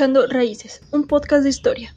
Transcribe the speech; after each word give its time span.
Raíces, 0.00 0.80
un 0.92 1.08
podcast 1.08 1.42
de 1.42 1.48
historia. 1.48 1.92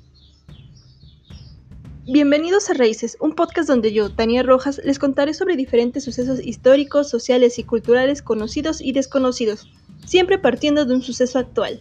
Bienvenidos 2.08 2.68
a 2.72 2.74
Raíces, 2.74 3.16
un 3.20 3.34
podcast 3.36 3.70
donde 3.70 3.94
yo, 3.94 4.12
Tania 4.12 4.42
Rojas, 4.42 4.82
les 4.84 4.98
contaré 4.98 5.36
sobre 5.36 5.56
diferentes 5.56 6.04
sucesos 6.04 6.40
históricos, 6.44 7.12
sociales 7.12 7.60
y 7.60 7.64
culturales 7.64 8.24
conocidos 8.24 8.82
y 8.82 8.94
desconocidos, 8.94 9.72
siempre 10.04 10.40
partiendo 10.40 10.86
de 10.86 10.96
un 10.96 11.04
suceso 11.04 11.38
actual. 11.38 11.80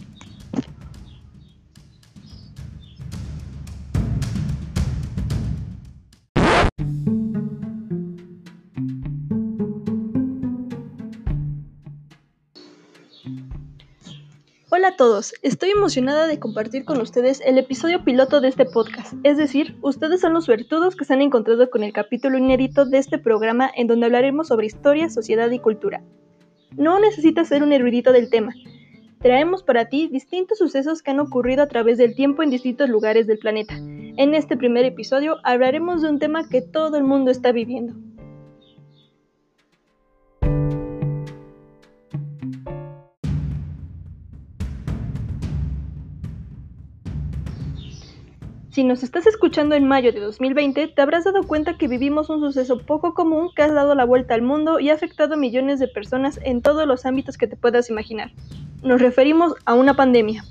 Hola 14.73 14.89
a 14.89 14.97
todos, 14.97 15.35
estoy 15.43 15.71
emocionada 15.71 16.29
de 16.29 16.39
compartir 16.39 16.85
con 16.85 17.01
ustedes 17.01 17.43
el 17.45 17.59
episodio 17.59 18.05
piloto 18.05 18.41
de 18.41 18.47
este 18.47 18.67
podcast, 18.67 19.15
es 19.25 19.37
decir, 19.37 19.77
ustedes 19.83 20.21
son 20.21 20.33
los 20.33 20.45
suertudos 20.45 20.95
que 20.95 21.05
se 21.05 21.13
han 21.13 21.23
encontrado 21.23 21.69
con 21.71 21.83
el 21.83 21.93
capítulo 21.93 22.39
inédito 22.39 22.85
de 22.85 22.99
este 22.99 23.19
programa 23.19 23.69
en 23.75 23.89
donde 23.89 24.07
hablaremos 24.07 24.47
sobre 24.47 24.69
historia, 24.69 25.11
sociedad 25.11 25.51
y 25.51 25.59
cultura. 25.59 26.05
No 26.77 27.01
necesitas 27.01 27.49
ser 27.49 27.65
un 27.65 27.73
erudito 27.73 28.13
del 28.13 28.31
tema, 28.31 28.55
traemos 29.19 29.65
para 29.65 29.87
ti 29.87 30.07
distintos 30.07 30.59
sucesos 30.59 31.03
que 31.03 31.11
han 31.11 31.19
ocurrido 31.19 31.65
a 31.65 31.69
través 31.69 31.99
del 31.99 32.15
tiempo 32.15 32.45
en 32.45 32.51
distintos 32.51 32.89
lugares 32.89 33.27
del 33.27 33.39
planeta. 33.39 33.75
En 33.77 34.35
este 34.35 34.57
primer 34.57 34.85
episodio 34.85 35.39
hablaremos 35.43 36.01
de 36.03 36.11
un 36.11 36.21
tema 36.21 36.49
que 36.49 36.63
todo 36.63 36.97
el 36.97 37.03
mundo 37.03 37.33
está 37.33 37.51
viviendo, 37.51 37.95
Si 48.81 48.85
nos 48.85 49.03
estás 49.03 49.27
escuchando 49.27 49.75
en 49.75 49.87
mayo 49.87 50.11
de 50.11 50.21
2020, 50.21 50.89
te 50.89 51.03
habrás 51.03 51.25
dado 51.25 51.43
cuenta 51.43 51.77
que 51.77 51.87
vivimos 51.87 52.31
un 52.31 52.41
suceso 52.41 52.79
poco 52.79 53.13
común 53.13 53.51
que 53.55 53.61
ha 53.61 53.71
dado 53.71 53.95
la 53.95 54.07
vuelta 54.07 54.33
al 54.33 54.41
mundo 54.41 54.81
y 54.81 54.89
ha 54.89 54.95
afectado 54.95 55.35
a 55.35 55.37
millones 55.37 55.81
de 55.81 55.87
personas 55.87 56.41
en 56.45 56.63
todos 56.63 56.87
los 56.87 57.05
ámbitos 57.05 57.37
que 57.37 57.47
te 57.47 57.57
puedas 57.57 57.91
imaginar. 57.91 58.33
Nos 58.83 59.03
referimos 59.03 59.53
a 59.67 59.75
una 59.75 59.97
pandemia. 59.97 60.45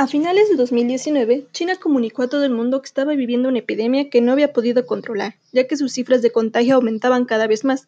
A 0.00 0.06
finales 0.06 0.48
de 0.48 0.56
2019, 0.56 1.48
China 1.52 1.76
comunicó 1.76 2.22
a 2.22 2.28
todo 2.30 2.42
el 2.44 2.52
mundo 2.52 2.80
que 2.80 2.86
estaba 2.86 3.12
viviendo 3.12 3.50
una 3.50 3.58
epidemia 3.58 4.08
que 4.08 4.22
no 4.22 4.32
había 4.32 4.54
podido 4.54 4.86
controlar, 4.86 5.34
ya 5.52 5.66
que 5.66 5.76
sus 5.76 5.92
cifras 5.92 6.22
de 6.22 6.32
contagio 6.32 6.76
aumentaban 6.76 7.26
cada 7.26 7.46
vez 7.46 7.66
más. 7.66 7.86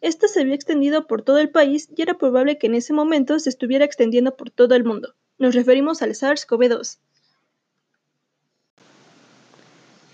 Esta 0.00 0.26
se 0.26 0.40
había 0.40 0.54
extendido 0.54 1.06
por 1.06 1.20
todo 1.20 1.36
el 1.36 1.50
país 1.50 1.90
y 1.94 2.00
era 2.00 2.16
probable 2.16 2.56
que 2.56 2.68
en 2.68 2.74
ese 2.74 2.94
momento 2.94 3.38
se 3.38 3.50
estuviera 3.50 3.84
extendiendo 3.84 4.34
por 4.38 4.48
todo 4.48 4.74
el 4.74 4.84
mundo. 4.84 5.16
Nos 5.36 5.54
referimos 5.54 6.00
al 6.00 6.12
SARS-CoV-2. 6.12 6.96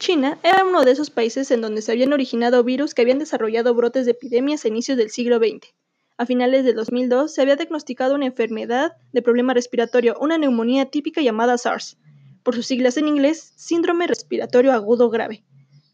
China 0.00 0.36
era 0.42 0.64
uno 0.64 0.82
de 0.82 0.90
esos 0.90 1.10
países 1.10 1.52
en 1.52 1.60
donde 1.60 1.82
se 1.82 1.92
habían 1.92 2.12
originado 2.12 2.64
virus 2.64 2.92
que 2.92 3.02
habían 3.02 3.20
desarrollado 3.20 3.72
brotes 3.72 4.04
de 4.04 4.10
epidemias 4.10 4.64
a 4.64 4.68
inicios 4.68 4.98
del 4.98 5.10
siglo 5.10 5.38
XX. 5.38 5.72
A 6.20 6.26
finales 6.26 6.66
de 6.66 6.74
2002 6.74 7.32
se 7.32 7.40
había 7.40 7.56
diagnosticado 7.56 8.14
una 8.14 8.26
enfermedad 8.26 8.92
de 9.10 9.22
problema 9.22 9.54
respiratorio, 9.54 10.18
una 10.20 10.36
neumonía 10.36 10.84
típica 10.84 11.22
llamada 11.22 11.56
SARS, 11.56 11.96
por 12.42 12.54
sus 12.54 12.66
siglas 12.66 12.98
en 12.98 13.08
inglés, 13.08 13.54
síndrome 13.56 14.06
respiratorio 14.06 14.72
agudo 14.72 15.08
grave, 15.08 15.44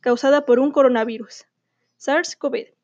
causada 0.00 0.44
por 0.44 0.59
un 0.59 0.72
coronavirus, 0.72 1.44
SARS-CoV. 1.97 2.75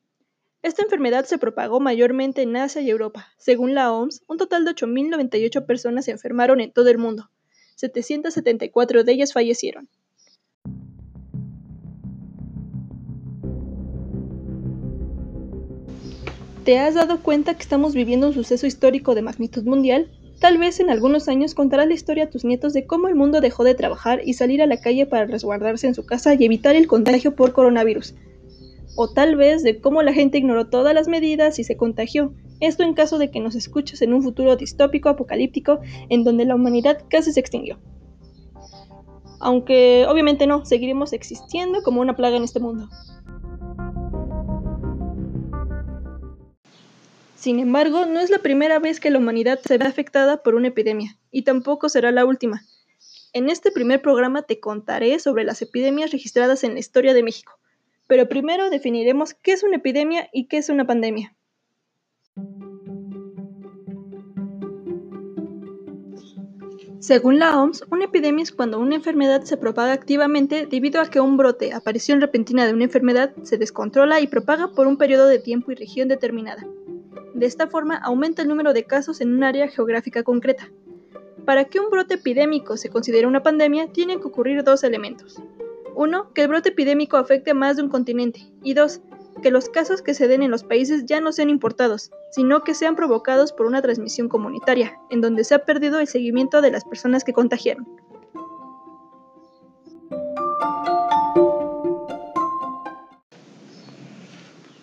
Esta 0.63 0.83
enfermedad 0.83 1.25
se 1.25 1.37
propagó 1.37 1.81
mayormente 1.81 2.43
en 2.43 2.57
Asia 2.57 2.81
y 2.81 2.91
Europa. 2.91 3.27
Según 3.39 3.75
la 3.75 3.93
OMS, 3.93 4.23
un 4.29 4.39
total 4.39 4.65
de 4.65 4.71
8.098 4.77 5.67
personas 5.67 6.05
se 6.05 6.13
enfermaron 6.13 6.61
en 6.61 6.71
todo 6.71 6.91
el 6.91 6.99
mundo. 6.99 7.33
774 7.75 9.03
de 9.03 9.13
ellas 9.13 9.33
fallecieron. 9.33 9.89
¿Te 16.65 16.79
has 16.79 16.95
dado 16.95 17.21
cuenta 17.23 17.55
que 17.55 17.63
estamos 17.63 17.93
viviendo 17.93 18.29
un 18.29 18.35
suceso 18.35 18.69
histórico 18.69 19.17
de 19.17 19.23
magnitud 19.23 19.65
mundial? 19.65 20.13
Tal 20.39 20.59
vez 20.59 20.79
en 20.79 20.91
algunos 20.91 21.27
años 21.27 21.55
contarás 21.55 21.89
la 21.89 21.95
historia 21.95 22.25
a 22.25 22.31
tus 22.31 22.45
nietos 22.45 22.73
de 22.73 22.87
cómo 22.87 23.09
el 23.09 23.17
mundo 23.17 23.41
dejó 23.41 23.65
de 23.65 23.75
trabajar 23.75 24.21
y 24.25 24.35
salir 24.35 24.63
a 24.63 24.69
la 24.69 24.77
calle 24.77 25.07
para 25.07 25.27
resguardarse 25.27 25.89
en 25.89 25.97
su 25.97 26.07
casa 26.07 26.35
y 26.35 26.45
evitar 26.45 26.77
el 26.77 26.87
contagio 26.87 27.35
por 27.35 27.53
coronavirus. 27.53 28.15
O 28.95 29.11
tal 29.11 29.35
vez 29.35 29.65
de 29.65 29.81
cómo 29.81 30.03
la 30.03 30.13
gente 30.13 30.39
ignoró 30.39 30.69
todas 30.69 30.95
las 30.95 31.09
medidas 31.09 31.59
y 31.59 31.65
se 31.65 31.77
contagió. 31.77 32.33
Esto 32.61 32.85
en 32.85 32.95
caso 32.95 33.19
de 33.19 33.33
que 33.33 33.41
nos 33.41 33.57
escuches 33.57 34.01
en 34.01 34.15
un 34.15 34.23
futuro 34.23 34.55
distópico 34.55 35.09
apocalíptico 35.09 35.81
en 36.11 36.23
donde 36.23 36.45
la 36.45 36.55
humanidad 36.55 37.03
casi 37.11 37.33
se 37.33 37.41
extinguió. 37.41 37.81
Aunque 39.41 40.07
obviamente 40.09 40.47
no, 40.47 40.65
seguiremos 40.65 41.13
existiendo 41.13 41.83
como 41.83 42.01
una 42.01 42.15
plaga 42.15 42.37
en 42.37 42.45
este 42.45 42.61
mundo. 42.61 42.89
Sin 47.43 47.59
embargo, 47.59 48.07
no 48.07 48.21
es 48.21 48.31
la 48.31 48.39
primera 48.39 48.79
vez 48.79 49.01
que 49.01 49.11
la 49.11 49.19
humanidad 49.19 49.59
se 49.59 49.77
ve 49.77 49.85
afectada 49.85 50.45
por 50.45 50.55
una 50.55 50.69
epidemia, 50.69 51.19
y 51.33 51.43
tampoco 51.43 51.89
será 51.89 52.13
la 52.13 52.25
última. 52.25 52.63
En 53.33 53.51
este 53.51 53.73
primer 53.73 54.01
programa 54.01 54.43
te 54.43 54.61
contaré 54.61 55.19
sobre 55.19 55.43
las 55.43 55.61
epidemias 55.61 56.13
registradas 56.13 56.63
en 56.63 56.75
la 56.75 56.79
historia 56.79 57.15
de 57.15 57.25
México, 57.25 57.59
pero 58.07 58.29
primero 58.29 58.71
definiremos 58.71 59.35
qué 59.35 59.55
es 59.55 59.65
una 59.65 59.79
epidemia 59.79 60.29
y 60.33 60.47
qué 60.47 60.59
es 60.59 60.69
una 60.69 60.87
pandemia. 60.87 61.35
Según 67.01 67.41
la 67.41 67.61
OMS, 67.61 67.87
una 67.91 68.05
epidemia 68.05 68.45
es 68.45 68.53
cuando 68.53 68.79
una 68.79 68.95
enfermedad 68.95 69.43
se 69.43 69.57
propaga 69.57 69.95
activamente 69.95 70.67
debido 70.67 71.01
a 71.01 71.11
que 71.11 71.19
un 71.19 71.37
brote, 71.37 71.73
aparición 71.73 72.21
repentina 72.21 72.69
de 72.69 72.73
una 72.73 72.85
enfermedad, 72.85 73.35
se 73.43 73.59
descontrola 73.59 74.21
y 74.21 74.29
propaga 74.29 74.69
por 74.69 74.87
un 74.87 74.97
periodo 74.97 75.27
de 75.27 75.41
tiempo 75.41 75.73
y 75.73 75.75
región 75.75 76.07
determinada. 76.07 76.65
De 77.35 77.47
esta 77.47 77.67
forma 77.67 77.97
aumenta 77.97 78.43
el 78.43 78.49
número 78.49 78.73
de 78.73 78.85
casos 78.85 79.21
en 79.21 79.35
un 79.35 79.45
área 79.45 79.69
geográfica 79.69 80.23
concreta. 80.23 80.71
Para 81.45 81.65
que 81.65 81.81
un 81.81 81.91
brote 81.91 82.15
epidémico 82.15 82.77
se 82.77 82.89
considere 82.89 83.27
una 83.27 83.43
pandemia, 83.43 83.89
tienen 83.89 84.21
que 84.21 84.29
ocurrir 84.29 84.63
dos 84.63 84.85
elementos. 84.85 85.43
Uno, 85.95 86.33
que 86.33 86.43
el 86.43 86.49
brote 86.49 86.71
epidémico 86.71 87.17
afecte 87.17 87.51
a 87.51 87.55
más 87.55 87.77
de 87.77 87.83
un 87.83 87.89
continente. 87.89 88.53
Y 88.63 88.75
dos, 88.75 89.01
que 89.43 89.51
los 89.51 89.69
casos 89.69 90.03
que 90.03 90.15
se 90.15 90.29
den 90.29 90.43
en 90.43 90.51
los 90.51 90.63
países 90.63 91.05
ya 91.07 91.21
no 91.21 91.33
sean 91.33 91.51
importados, 91.51 92.11
sino 92.31 92.63
que 92.63 92.75
sean 92.75 92.97
provocados 92.97 93.53
por 93.53 93.67
una 93.67 93.83
transmisión 93.83 94.29
comunitaria, 94.29 94.99
en 95.11 95.21
donde 95.21 95.45
se 95.45 95.55
ha 95.55 95.65
perdido 95.65 96.01
el 96.01 96.07
seguimiento 96.07 96.61
de 96.61 96.71
las 96.71 96.85
personas 96.85 97.25
que 97.25 97.33
contagiaron. 97.33 97.87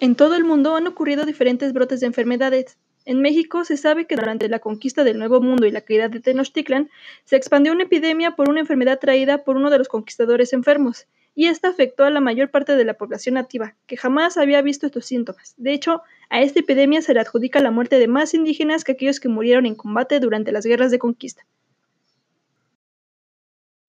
En 0.01 0.15
todo 0.15 0.35
el 0.35 0.45
mundo 0.45 0.77
han 0.77 0.87
ocurrido 0.87 1.25
diferentes 1.25 1.73
brotes 1.73 1.99
de 1.99 2.05
enfermedades. 2.05 2.77
En 3.03 3.21
México 3.21 3.65
se 3.65 3.75
sabe 3.75 4.07
que 4.07 4.15
durante 4.15 4.47
la 4.47 4.59
conquista 4.59 5.03
del 5.03 5.19
Nuevo 5.19 5.41
Mundo 5.41 5.65
y 5.65 5.71
la 5.71 5.81
caída 5.81 6.07
de 6.07 6.21
Tenochtitlan 6.21 6.89
se 7.25 7.35
expandió 7.35 7.73
una 7.73 7.83
epidemia 7.83 8.37
por 8.37 8.49
una 8.49 8.61
enfermedad 8.61 8.99
traída 8.99 9.43
por 9.43 9.57
uno 9.57 9.69
de 9.69 9.77
los 9.77 9.89
conquistadores 9.89 10.53
enfermos, 10.53 11.07
y 11.35 11.47
esta 11.47 11.67
afectó 11.67 12.05
a 12.05 12.11
la 12.11 12.21
mayor 12.21 12.49
parte 12.49 12.77
de 12.77 12.85
la 12.85 12.93
población 12.93 13.35
nativa, 13.35 13.75
que 13.87 13.97
jamás 13.97 14.37
había 14.37 14.61
visto 14.61 14.85
estos 14.85 15.05
síntomas. 15.05 15.53
De 15.57 15.73
hecho, 15.73 16.01
a 16.29 16.41
esta 16.41 16.61
epidemia 16.61 17.01
se 17.01 17.13
le 17.13 17.19
adjudica 17.19 17.59
la 17.59 17.71
muerte 17.71 17.99
de 17.99 18.07
más 18.07 18.33
indígenas 18.33 18.85
que 18.85 18.93
aquellos 18.93 19.19
que 19.19 19.27
murieron 19.27 19.65
en 19.65 19.75
combate 19.75 20.21
durante 20.21 20.53
las 20.53 20.65
guerras 20.65 20.91
de 20.91 20.99
conquista 20.99 21.45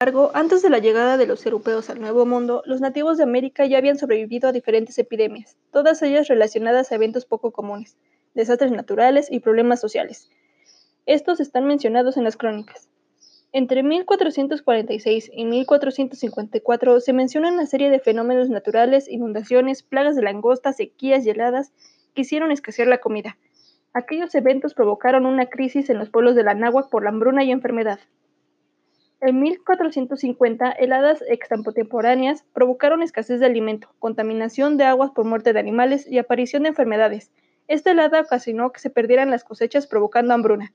embargo, 0.02 0.30
antes 0.32 0.62
de 0.62 0.70
la 0.70 0.78
llegada 0.78 1.18
de 1.18 1.26
los 1.26 1.44
europeos 1.44 1.90
al 1.90 2.00
Nuevo 2.00 2.24
Mundo, 2.24 2.62
los 2.64 2.80
nativos 2.80 3.18
de 3.18 3.24
América 3.24 3.66
ya 3.66 3.76
habían 3.76 3.98
sobrevivido 3.98 4.48
a 4.48 4.52
diferentes 4.52 4.98
epidemias, 4.98 5.58
todas 5.72 6.00
ellas 6.00 6.26
relacionadas 6.26 6.90
a 6.90 6.94
eventos 6.94 7.26
poco 7.26 7.50
comunes, 7.50 7.98
desastres 8.32 8.72
naturales 8.72 9.30
y 9.30 9.40
problemas 9.40 9.78
sociales. 9.78 10.30
Estos 11.04 11.38
están 11.38 11.66
mencionados 11.66 12.16
en 12.16 12.24
las 12.24 12.38
crónicas. 12.38 12.88
Entre 13.52 13.82
1446 13.82 15.32
y 15.34 15.44
1454 15.44 17.00
se 17.00 17.12
menciona 17.12 17.52
una 17.52 17.66
serie 17.66 17.90
de 17.90 18.00
fenómenos 18.00 18.48
naturales, 18.48 19.06
inundaciones, 19.06 19.82
plagas 19.82 20.16
de 20.16 20.22
langosta, 20.22 20.72
sequías 20.72 21.26
y 21.26 21.30
heladas 21.30 21.74
que 22.14 22.22
hicieron 22.22 22.52
escasear 22.52 22.88
la 22.88 23.02
comida. 23.02 23.36
Aquellos 23.92 24.34
eventos 24.34 24.72
provocaron 24.72 25.26
una 25.26 25.50
crisis 25.50 25.90
en 25.90 25.98
los 25.98 26.08
pueblos 26.08 26.36
de 26.36 26.44
la 26.44 26.54
náhuac 26.54 26.88
por 26.88 27.02
la 27.04 27.10
hambruna 27.10 27.44
y 27.44 27.50
enfermedad. 27.50 28.00
En 29.22 29.38
1450, 29.38 30.70
heladas 30.72 31.22
extemporáneas 31.28 32.42
provocaron 32.54 33.02
escasez 33.02 33.38
de 33.38 33.46
alimento, 33.46 33.90
contaminación 33.98 34.78
de 34.78 34.84
aguas 34.84 35.10
por 35.10 35.26
muerte 35.26 35.52
de 35.52 35.60
animales 35.60 36.06
y 36.06 36.16
aparición 36.16 36.62
de 36.62 36.70
enfermedades. 36.70 37.30
Esta 37.68 37.90
helada 37.90 38.22
ocasionó 38.22 38.72
que 38.72 38.80
se 38.80 38.88
perdieran 38.88 39.30
las 39.30 39.44
cosechas 39.44 39.86
provocando 39.86 40.32
hambruna. 40.32 40.72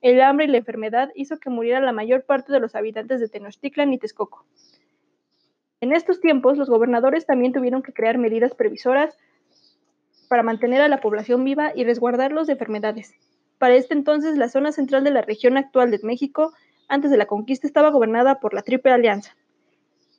El 0.00 0.20
hambre 0.20 0.46
y 0.46 0.48
la 0.48 0.58
enfermedad 0.58 1.10
hizo 1.16 1.38
que 1.38 1.50
muriera 1.50 1.80
la 1.80 1.90
mayor 1.90 2.22
parte 2.22 2.52
de 2.52 2.60
los 2.60 2.76
habitantes 2.76 3.18
de 3.18 3.28
Tenochtitlan 3.28 3.92
y 3.92 3.98
Texcoco. 3.98 4.46
En 5.80 5.92
estos 5.92 6.20
tiempos, 6.20 6.56
los 6.56 6.70
gobernadores 6.70 7.26
también 7.26 7.52
tuvieron 7.52 7.82
que 7.82 7.92
crear 7.92 8.16
medidas 8.16 8.54
previsoras 8.54 9.16
para 10.28 10.44
mantener 10.44 10.82
a 10.82 10.88
la 10.88 11.00
población 11.00 11.42
viva 11.42 11.72
y 11.74 11.82
resguardarlos 11.82 12.46
de 12.46 12.52
enfermedades. 12.52 13.12
Para 13.58 13.74
este 13.74 13.94
entonces, 13.94 14.36
la 14.36 14.48
zona 14.48 14.70
central 14.70 15.02
de 15.02 15.10
la 15.10 15.22
región 15.22 15.56
actual 15.56 15.90
de 15.90 15.98
México, 16.04 16.52
antes 16.88 17.10
de 17.10 17.16
la 17.16 17.26
conquista, 17.26 17.66
estaba 17.66 17.90
gobernada 17.90 18.40
por 18.40 18.54
la 18.54 18.62
Triple 18.62 18.92
Alianza, 18.92 19.36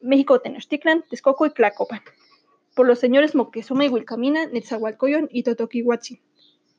México, 0.02 0.40
Tenochtitlan, 0.40 1.04
Texcoco 1.10 1.46
y 1.46 1.50
Tlacopan, 1.52 2.02
por 2.76 2.88
los 2.88 3.00
señores 3.00 3.36
Moctezuma 3.36 3.86
y 3.86 3.90
Huilcamina, 3.90 4.46
Netzahualcoyón 4.46 5.28
y 5.32 5.44
Totoquihuatzin. 5.44 6.20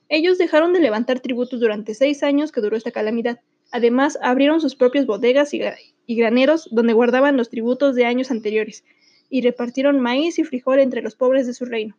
Ellos 0.08 0.38
dejaron 0.38 0.72
de 0.72 0.80
levantar 0.80 1.20
tributos 1.20 1.60
durante 1.60 1.94
seis 1.94 2.22
años 2.22 2.50
que 2.50 2.60
duró 2.60 2.76
esta 2.76 2.90
calamidad. 2.90 3.40
Además, 3.70 4.18
abrieron 4.22 4.60
sus 4.60 4.74
propias 4.74 5.06
bodegas 5.06 5.54
y, 5.54 5.60
y 6.06 6.16
graneros 6.16 6.68
donde 6.72 6.94
guardaban 6.94 7.36
los 7.36 7.50
tributos 7.50 7.94
de 7.94 8.06
años 8.06 8.30
anteriores, 8.30 8.84
y 9.28 9.42
repartieron 9.42 10.00
maíz 10.00 10.38
y 10.38 10.44
frijol 10.44 10.80
entre 10.80 11.02
los 11.02 11.14
pobres 11.14 11.46
de 11.46 11.54
su 11.54 11.64
reino. 11.64 11.96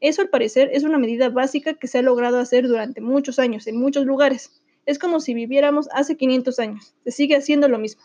Eso 0.00 0.22
al 0.22 0.28
parecer 0.28 0.70
es 0.72 0.84
una 0.84 0.98
medida 0.98 1.28
básica 1.28 1.74
que 1.74 1.86
se 1.86 1.98
ha 1.98 2.02
logrado 2.02 2.38
hacer 2.38 2.66
durante 2.66 3.00
muchos 3.00 3.38
años 3.38 3.66
en 3.66 3.78
muchos 3.78 4.06
lugares. 4.06 4.63
Es 4.86 4.98
como 4.98 5.20
si 5.20 5.34
viviéramos 5.34 5.88
hace 5.92 6.16
500 6.16 6.58
años. 6.58 6.94
Se 7.04 7.10
sigue 7.10 7.36
haciendo 7.36 7.68
lo 7.68 7.78
mismo. 7.78 8.02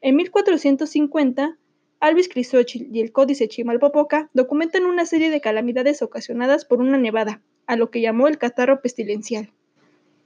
En 0.00 0.16
1450, 0.16 1.58
Alvis 2.00 2.28
Crisóchil 2.28 2.88
y 2.92 3.00
el 3.00 3.12
Códice 3.12 3.48
Chimalpopoca 3.48 4.30
documentan 4.34 4.84
una 4.84 5.06
serie 5.06 5.30
de 5.30 5.40
calamidades 5.40 6.02
ocasionadas 6.02 6.64
por 6.64 6.80
una 6.80 6.98
nevada, 6.98 7.42
a 7.66 7.76
lo 7.76 7.90
que 7.90 8.00
llamó 8.00 8.28
el 8.28 8.38
catarro 8.38 8.80
pestilencial. 8.80 9.52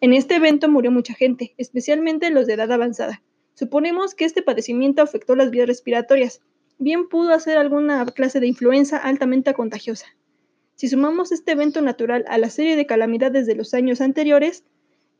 En 0.01 0.13
este 0.13 0.37
evento 0.37 0.69
murió 0.69 0.91
mucha 0.91 1.15
gente, 1.15 1.55
especialmente 1.59 2.31
los 2.31 2.47
de 2.47 2.55
edad 2.55 2.73
avanzada. 2.73 3.23
Suponemos 3.55 4.15
que 4.15 4.25
este 4.25 4.43
padecimiento 4.43 5.03
afectó 5.03 5.37
las 5.37 5.51
vías 5.51 5.67
respiratorias. 5.67 6.41
Bien 6.79 7.09
pudo 7.09 7.35
hacer 7.35 7.59
alguna 7.59 8.05
clase 8.07 8.41
de 8.41 8.47
influenza 8.47 8.97
altamente 8.97 9.53
contagiosa. 9.53 10.07
Si 10.75 10.89
sumamos 10.89 11.31
este 11.31 11.53
evento 11.53 11.83
natural 11.83 12.25
a 12.29 12.39
la 12.39 12.49
serie 12.49 12.75
de 12.75 12.87
calamidades 12.87 13.47
de 13.47 13.55
los 13.55 13.75
años 13.75 14.01
anteriores, 14.01 14.65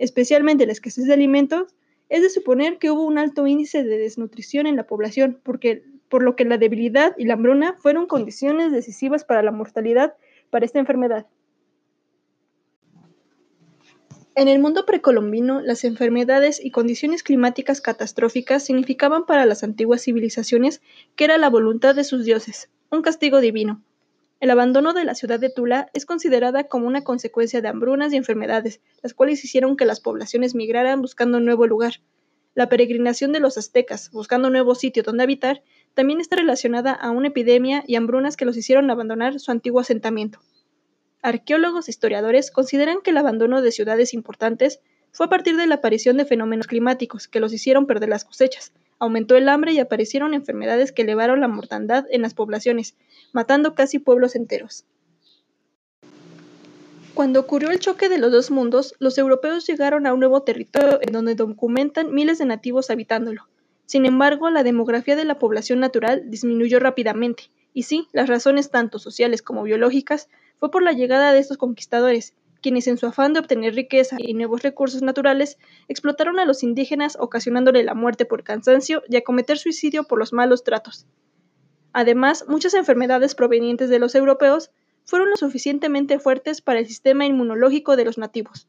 especialmente 0.01 0.67
la 0.67 0.73
escasez 0.73 1.07
de 1.07 1.15
alimentos, 1.15 1.75
es 2.09 2.23
de 2.23 2.31
suponer 2.31 2.79
que 2.79 2.91
hubo 2.91 3.05
un 3.05 3.19
alto 3.19 3.47
índice 3.47 3.85
de 3.85 3.99
desnutrición 3.99 4.67
en 4.67 4.75
la 4.75 4.87
población, 4.87 5.39
porque, 5.45 5.85
por 6.09 6.23
lo 6.23 6.35
que 6.35 6.45
la 6.45 6.59
debilidad 6.59 7.15
y 7.17 7.27
la 7.27 7.35
hambruna 7.35 7.77
fueron 7.79 8.07
condiciones 8.07 8.73
decisivas 8.73 9.25
para 9.25 9.43
la 9.43 9.53
mortalidad 9.53 10.15
para 10.51 10.65
esta 10.65 10.81
enfermedad. 10.81 11.27
En 14.35 14.49
el 14.49 14.59
mundo 14.59 14.87
precolombino, 14.87 15.61
las 15.61 15.85
enfermedades 15.85 16.65
y 16.65 16.71
condiciones 16.71 17.23
climáticas 17.23 17.81
catastróficas 17.81 18.65
significaban 18.65 19.27
para 19.27 19.45
las 19.45 19.63
antiguas 19.63 20.03
civilizaciones 20.03 20.81
que 21.15 21.25
era 21.25 21.37
la 21.37 21.51
voluntad 21.51 21.95
de 21.95 22.05
sus 22.05 22.25
dioses, 22.25 22.71
un 22.91 23.03
castigo 23.03 23.41
divino. 23.41 23.83
El 24.41 24.49
abandono 24.49 24.95
de 24.95 25.05
la 25.05 25.15
ciudad 25.15 25.39
de 25.39 25.51
Tula 25.51 25.91
es 25.93 26.07
considerada 26.07 26.65
como 26.65 26.87
una 26.87 27.05
consecuencia 27.05 27.61
de 27.61 27.69
hambrunas 27.69 28.11
y 28.15 28.17
enfermedades, 28.17 28.81
las 29.03 29.13
cuales 29.13 29.45
hicieron 29.45 29.77
que 29.77 29.85
las 29.85 30.01
poblaciones 30.01 30.55
migraran 30.55 31.03
buscando 31.03 31.37
un 31.37 31.45
nuevo 31.45 31.67
lugar. 31.67 32.01
La 32.55 32.71
peregrinación 32.71 33.33
de 33.33 33.41
los 33.41 33.59
aztecas, 33.59 34.11
buscando 34.13 34.49
un 34.49 34.55
nuevo 34.55 34.75
sitio 34.75 35.03
donde 35.03 35.25
habitar, 35.25 35.63
también 35.93 36.23
está 36.23 36.37
relacionada 36.37 36.93
a 36.93 37.11
una 37.11 37.29
epidemia 37.29 37.85
y 37.87 37.97
hambrunas 37.97 38.39
que 38.39 38.47
los 38.47 38.57
hicieron 38.57 38.91
abandonar 38.91 39.39
su 39.41 39.51
antiguo 39.51 39.79
asentamiento. 39.79 40.41
Arqueólogos 41.21 41.89
e 41.89 41.91
historiadores 41.91 42.51
consideran 42.51 43.03
que 43.03 43.11
el 43.11 43.19
abandono 43.19 43.61
de 43.61 43.73
ciudades 43.73 44.15
importantes 44.15 44.81
fue 45.13 45.27
a 45.27 45.29
partir 45.29 45.59
de 45.59 45.67
la 45.67 45.77
aparición 45.77 46.17
de 46.17 46.25
fenómenos 46.25 46.67
climáticos 46.67 47.29
que 47.29 47.41
los 47.41 47.53
hicieron 47.53 47.87
perder 47.87 48.09
las 48.09 48.25
cosechas, 48.25 48.73
aumentó 49.01 49.35
el 49.37 49.49
hambre 49.49 49.73
y 49.73 49.81
aparecieron 49.81 50.35
enfermedades 50.35 50.93
que 50.93 51.03
elevaron 51.03 51.41
la 51.41 51.49
mortandad 51.49 52.05
en 52.11 52.23
las 52.23 52.35
poblaciones, 52.35 52.95
matando 53.33 53.75
casi 53.75 53.99
pueblos 53.99 54.37
enteros. 54.37 54.85
Cuando 57.15 57.41
ocurrió 57.41 57.71
el 57.71 57.81
choque 57.81 58.09
de 58.09 58.19
los 58.19 58.31
dos 58.31 58.51
mundos, 58.51 58.95
los 58.99 59.19
europeos 59.19 59.67
llegaron 59.67 60.07
a 60.07 60.15
un 60.15 60.21
nuevo 60.21 60.43
territorio 60.43 61.01
en 61.03 61.13
donde 61.13 61.35
documentan 61.35 62.15
miles 62.15 62.39
de 62.39 62.45
nativos 62.45 62.91
habitándolo. 62.91 63.49
Sin 63.87 64.07
embargo, 64.07 64.49
la 64.51 64.63
demografía 64.63 65.17
de 65.17 65.25
la 65.25 65.39
población 65.39 65.81
natural 65.81 66.31
disminuyó 66.31 66.79
rápidamente, 66.79 67.51
y 67.75 67.83
sí, 67.83 68.07
las 68.13 68.29
razones 68.29 68.71
tanto 68.71 68.99
sociales 68.99 69.43
como 69.43 69.65
biológicas 69.65 70.29
fue 70.59 70.71
por 70.71 70.83
la 70.83 70.93
llegada 70.93 71.33
de 71.33 71.41
estos 71.41 71.57
conquistadores, 71.57 72.35
quienes 72.61 72.87
en 72.87 72.99
su 72.99 73.07
afán 73.07 73.33
de 73.33 73.41
obtener 73.41 73.75
riqueza 73.75 74.17
y 74.19 74.35
nuevos 74.35 74.63
recursos 74.63 75.03
naturales 75.03 75.59
explotaron 75.89 76.39
a 76.39 76.45
los 76.45 76.63
indígenas 76.63 77.17
ocasionándole 77.19 77.83
la 77.83 77.95
muerte 77.95 78.25
por 78.25 78.45
cansancio 78.45 79.03
y 79.09 79.17
a 79.17 79.23
cometer 79.23 79.59
suicidio 79.59 80.05
por 80.05 80.19
los 80.19 80.33
malos 80.33 80.65
tratos. 80.65 81.07
Además, 81.93 82.45
muchas 82.49 82.75
enfermedades 82.75 83.35
provenientes 83.35 83.89
de 83.89 83.99
los 83.99 84.15
europeos 84.15 84.71
fueron 85.05 85.31
lo 85.31 85.37
suficientemente 85.37 86.19
fuertes 86.19 86.61
para 86.61 86.79
el 86.79 86.87
sistema 86.87 87.27
inmunológico 87.27 87.97
de 87.97 88.05
los 88.05 88.19
nativos. 88.19 88.69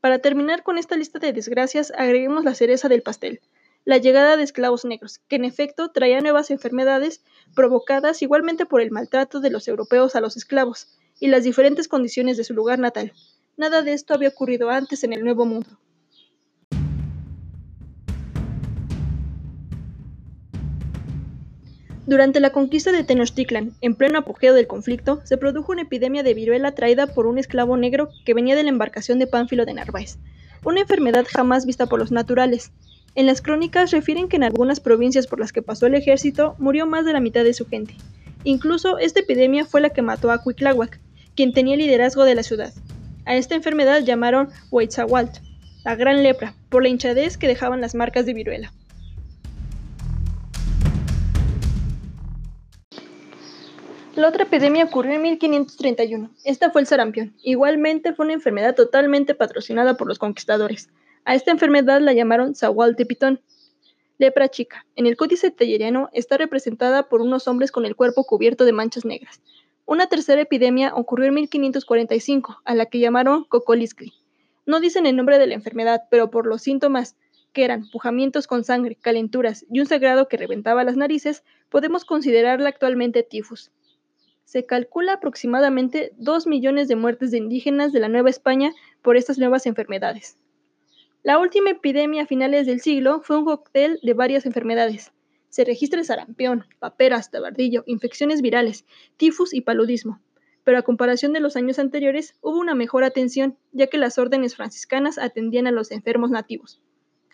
Para 0.00 0.18
terminar 0.18 0.62
con 0.62 0.78
esta 0.78 0.96
lista 0.96 1.18
de 1.18 1.32
desgracias, 1.32 1.92
agreguemos 1.96 2.44
la 2.44 2.54
cereza 2.54 2.88
del 2.88 3.02
pastel, 3.02 3.40
la 3.84 3.98
llegada 3.98 4.36
de 4.36 4.42
esclavos 4.42 4.84
negros, 4.84 5.20
que 5.28 5.36
en 5.36 5.44
efecto 5.44 5.90
traía 5.92 6.20
nuevas 6.20 6.50
enfermedades 6.50 7.22
provocadas 7.54 8.22
igualmente 8.22 8.66
por 8.66 8.80
el 8.80 8.90
maltrato 8.90 9.40
de 9.40 9.50
los 9.50 9.68
europeos 9.68 10.16
a 10.16 10.20
los 10.20 10.36
esclavos 10.36 10.98
y 11.20 11.28
las 11.28 11.44
diferentes 11.44 11.88
condiciones 11.88 12.36
de 12.36 12.44
su 12.44 12.54
lugar 12.54 12.78
natal. 12.78 13.12
Nada 13.56 13.82
de 13.82 13.92
esto 13.92 14.14
había 14.14 14.28
ocurrido 14.28 14.70
antes 14.70 15.04
en 15.04 15.12
el 15.12 15.24
Nuevo 15.24 15.46
Mundo. 15.46 15.68
Durante 22.06 22.40
la 22.40 22.50
conquista 22.50 22.92
de 22.92 23.02
Tenochtitlan, 23.02 23.72
en 23.80 23.94
pleno 23.94 24.18
apogeo 24.18 24.52
del 24.52 24.66
conflicto, 24.66 25.22
se 25.24 25.38
produjo 25.38 25.72
una 25.72 25.82
epidemia 25.82 26.22
de 26.22 26.34
viruela 26.34 26.72
traída 26.72 27.06
por 27.06 27.26
un 27.26 27.38
esclavo 27.38 27.76
negro 27.78 28.10
que 28.26 28.34
venía 28.34 28.56
de 28.56 28.62
la 28.62 28.68
embarcación 28.68 29.18
de 29.18 29.26
Pánfilo 29.26 29.64
de 29.64 29.72
Narváez, 29.72 30.18
una 30.64 30.80
enfermedad 30.80 31.26
jamás 31.28 31.64
vista 31.64 31.86
por 31.86 31.98
los 31.98 32.12
naturales, 32.12 32.72
en 33.16 33.26
las 33.26 33.42
crónicas 33.42 33.92
refieren 33.92 34.28
que 34.28 34.36
en 34.36 34.42
algunas 34.42 34.80
provincias 34.80 35.28
por 35.28 35.38
las 35.38 35.52
que 35.52 35.62
pasó 35.62 35.86
el 35.86 35.94
ejército 35.94 36.56
murió 36.58 36.84
más 36.84 37.04
de 37.04 37.12
la 37.12 37.20
mitad 37.20 37.44
de 37.44 37.54
su 37.54 37.64
gente. 37.64 37.94
Incluso 38.44 38.98
esta 38.98 39.20
epidemia 39.20 39.64
fue 39.64 39.80
la 39.80 39.90
que 39.90 40.02
mató 40.02 40.30
a 40.30 40.42
Cuitláhuac, 40.42 41.00
quien 41.34 41.52
tenía 41.52 41.76
liderazgo 41.76 42.24
de 42.24 42.34
la 42.34 42.42
ciudad. 42.42 42.72
A 43.24 43.36
esta 43.36 43.54
enfermedad 43.54 44.02
llamaron 44.02 44.50
Huitzawalt, 44.70 45.38
la 45.84 45.96
gran 45.96 46.22
lepra, 46.22 46.54
por 46.68 46.82
la 46.82 46.90
hinchadez 46.90 47.38
que 47.38 47.48
dejaban 47.48 47.80
las 47.80 47.94
marcas 47.94 48.26
de 48.26 48.34
viruela. 48.34 48.72
La 54.14 54.28
otra 54.28 54.44
epidemia 54.44 54.84
ocurrió 54.84 55.14
en 55.14 55.22
1531. 55.22 56.30
Esta 56.44 56.70
fue 56.70 56.82
el 56.82 56.86
sarampión. 56.86 57.34
Igualmente 57.42 58.12
fue 58.12 58.26
una 58.26 58.34
enfermedad 58.34 58.74
totalmente 58.76 59.34
patrocinada 59.34 59.96
por 59.96 60.06
los 60.06 60.20
conquistadores. 60.20 60.88
A 61.24 61.34
esta 61.34 61.50
enfermedad 61.50 62.00
la 62.00 62.12
llamaron 62.12 62.54
Pitón, 63.08 63.40
lepra 64.18 64.48
chica. 64.48 64.86
En 64.96 65.06
el 65.06 65.16
códice 65.16 65.50
telleriano 65.50 66.08
está 66.12 66.36
representada 66.36 67.08
por 67.08 67.20
unos 67.20 67.48
hombres 67.48 67.72
con 67.72 67.84
el 67.84 67.96
cuerpo 67.96 68.24
cubierto 68.24 68.64
de 68.64 68.72
manchas 68.72 69.04
negras. 69.04 69.40
Una 69.86 70.06
tercera 70.06 70.40
epidemia 70.40 70.94
ocurrió 70.94 71.28
en 71.28 71.34
1545, 71.34 72.62
a 72.64 72.74
la 72.74 72.86
que 72.86 73.00
llamaron 73.00 73.44
Cocoliscli. 73.44 74.12
No 74.66 74.80
dicen 74.80 75.04
el 75.04 75.16
nombre 75.16 75.38
de 75.38 75.46
la 75.46 75.54
enfermedad, 75.54 76.04
pero 76.10 76.30
por 76.30 76.46
los 76.46 76.62
síntomas, 76.62 77.16
que 77.52 77.64
eran 77.64 77.88
pujamientos 77.90 78.46
con 78.46 78.64
sangre, 78.64 78.96
calenturas 78.96 79.66
y 79.70 79.80
un 79.80 79.86
sagrado 79.86 80.26
que 80.26 80.36
reventaba 80.36 80.84
las 80.84 80.96
narices, 80.96 81.44
podemos 81.68 82.04
considerarla 82.04 82.70
actualmente 82.70 83.22
tifus. 83.22 83.70
Se 84.44 84.64
calcula 84.64 85.14
aproximadamente 85.14 86.12
2 86.16 86.46
millones 86.46 86.88
de 86.88 86.96
muertes 86.96 87.30
de 87.30 87.38
indígenas 87.38 87.92
de 87.92 88.00
la 88.00 88.08
Nueva 88.08 88.30
España 88.30 88.72
por 89.02 89.16
estas 89.16 89.38
nuevas 89.38 89.66
enfermedades. 89.66 90.36
La 91.24 91.38
última 91.38 91.70
epidemia 91.70 92.24
a 92.24 92.26
finales 92.26 92.66
del 92.66 92.82
siglo 92.82 93.22
fue 93.22 93.38
un 93.38 93.46
cóctel 93.46 93.98
de 94.02 94.12
varias 94.12 94.44
enfermedades. 94.44 95.10
Se 95.48 95.64
registra 95.64 95.98
el 95.98 96.04
sarampión, 96.04 96.66
paperas, 96.80 97.30
tabardillo, 97.30 97.82
infecciones 97.86 98.42
virales, 98.42 98.84
tifus 99.16 99.54
y 99.54 99.62
paludismo. 99.62 100.20
Pero 100.64 100.76
a 100.76 100.82
comparación 100.82 101.32
de 101.32 101.40
los 101.40 101.56
años 101.56 101.78
anteriores, 101.78 102.34
hubo 102.42 102.58
una 102.58 102.74
mejor 102.74 103.04
atención, 103.04 103.56
ya 103.72 103.86
que 103.86 103.96
las 103.96 104.18
órdenes 104.18 104.54
franciscanas 104.54 105.16
atendían 105.16 105.66
a 105.66 105.72
los 105.72 105.92
enfermos 105.92 106.30
nativos. 106.30 106.82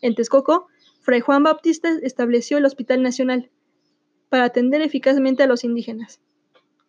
En 0.02 0.14
Texcoco, 0.14 0.68
Fray 1.00 1.18
Juan 1.18 1.42
Bautista 1.42 1.90
estableció 2.00 2.58
el 2.58 2.66
Hospital 2.66 3.02
Nacional 3.02 3.50
para 4.28 4.44
atender 4.44 4.82
eficazmente 4.82 5.42
a 5.42 5.48
los 5.48 5.64
indígenas. 5.64 6.20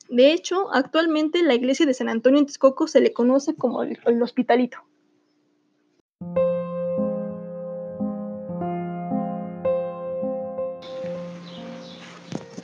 De 0.07 0.33
hecho, 0.33 0.71
actualmente 0.71 1.41
la 1.41 1.55
iglesia 1.55 1.87
de 1.87 1.95
San 1.95 2.09
Antonio 2.09 2.39
en 2.39 2.45
Texcoco 2.45 2.85
se 2.85 3.01
le 3.01 3.11
conoce 3.11 3.55
como 3.55 3.81
el, 3.81 3.97
el 4.05 4.21
Hospitalito. 4.21 4.85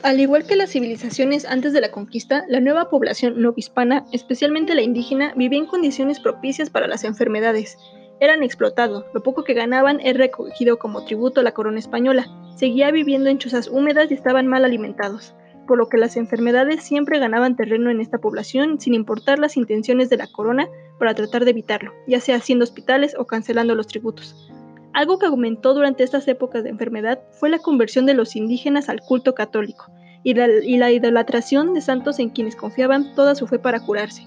Al 0.04 0.20
igual 0.20 0.46
que 0.46 0.54
las 0.54 0.70
civilizaciones 0.70 1.44
antes 1.44 1.72
de 1.72 1.80
la 1.80 1.90
conquista, 1.90 2.44
la 2.48 2.60
nueva 2.60 2.88
población 2.88 3.42
novohispana, 3.42 4.06
especialmente 4.12 4.76
la 4.76 4.82
indígena, 4.82 5.34
vivía 5.34 5.58
en 5.58 5.66
condiciones 5.66 6.20
propicias 6.20 6.70
para 6.70 6.86
las 6.86 7.02
enfermedades. 7.02 7.76
Eran 8.20 8.44
explotados, 8.44 9.04
lo 9.12 9.24
poco 9.24 9.42
que 9.42 9.54
ganaban 9.54 10.00
era 10.00 10.18
recogido 10.18 10.78
como 10.78 11.04
tributo 11.04 11.40
a 11.40 11.44
la 11.44 11.52
corona 11.52 11.80
española, 11.80 12.28
seguía 12.56 12.92
viviendo 12.92 13.28
en 13.28 13.38
chozas 13.38 13.66
húmedas 13.66 14.10
y 14.10 14.14
estaban 14.14 14.46
mal 14.46 14.64
alimentados, 14.64 15.34
por 15.66 15.78
lo 15.78 15.88
que 15.88 15.98
las 15.98 16.16
enfermedades 16.16 16.84
siempre 16.84 17.18
ganaban 17.18 17.56
terreno 17.56 17.90
en 17.90 18.00
esta 18.00 18.18
población 18.18 18.80
sin 18.80 18.94
importar 18.94 19.40
las 19.40 19.56
intenciones 19.56 20.10
de 20.10 20.16
la 20.16 20.28
corona 20.28 20.68
para 21.00 21.14
tratar 21.14 21.44
de 21.44 21.50
evitarlo, 21.50 21.92
ya 22.06 22.20
sea 22.20 22.36
haciendo 22.36 22.64
hospitales 22.64 23.16
o 23.18 23.26
cancelando 23.26 23.74
los 23.74 23.88
tributos. 23.88 24.48
Algo 24.94 25.18
que 25.18 25.26
aumentó 25.26 25.74
durante 25.74 26.02
estas 26.02 26.26
épocas 26.28 26.64
de 26.64 26.70
enfermedad 26.70 27.20
fue 27.32 27.50
la 27.50 27.58
conversión 27.58 28.06
de 28.06 28.14
los 28.14 28.36
indígenas 28.36 28.88
al 28.88 29.00
culto 29.00 29.34
católico 29.34 29.92
y 30.24 30.34
la, 30.34 30.90
idolatración 30.90 31.74
de 31.74 31.80
santos 31.80 32.18
en 32.18 32.30
quienes 32.30 32.56
confiaban 32.56 33.14
toda 33.14 33.34
su 33.34 33.46
fe 33.46 33.58
para 33.58 33.80
curarse. 33.80 34.26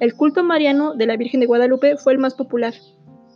El 0.00 0.14
culto 0.14 0.42
mariano 0.44 0.94
de 0.94 1.06
la 1.06 1.16
Virgen 1.16 1.40
de 1.40 1.46
Guadalupe 1.46 1.96
fue 1.96 2.12
el 2.12 2.18
más 2.18 2.34
popular. 2.34 2.74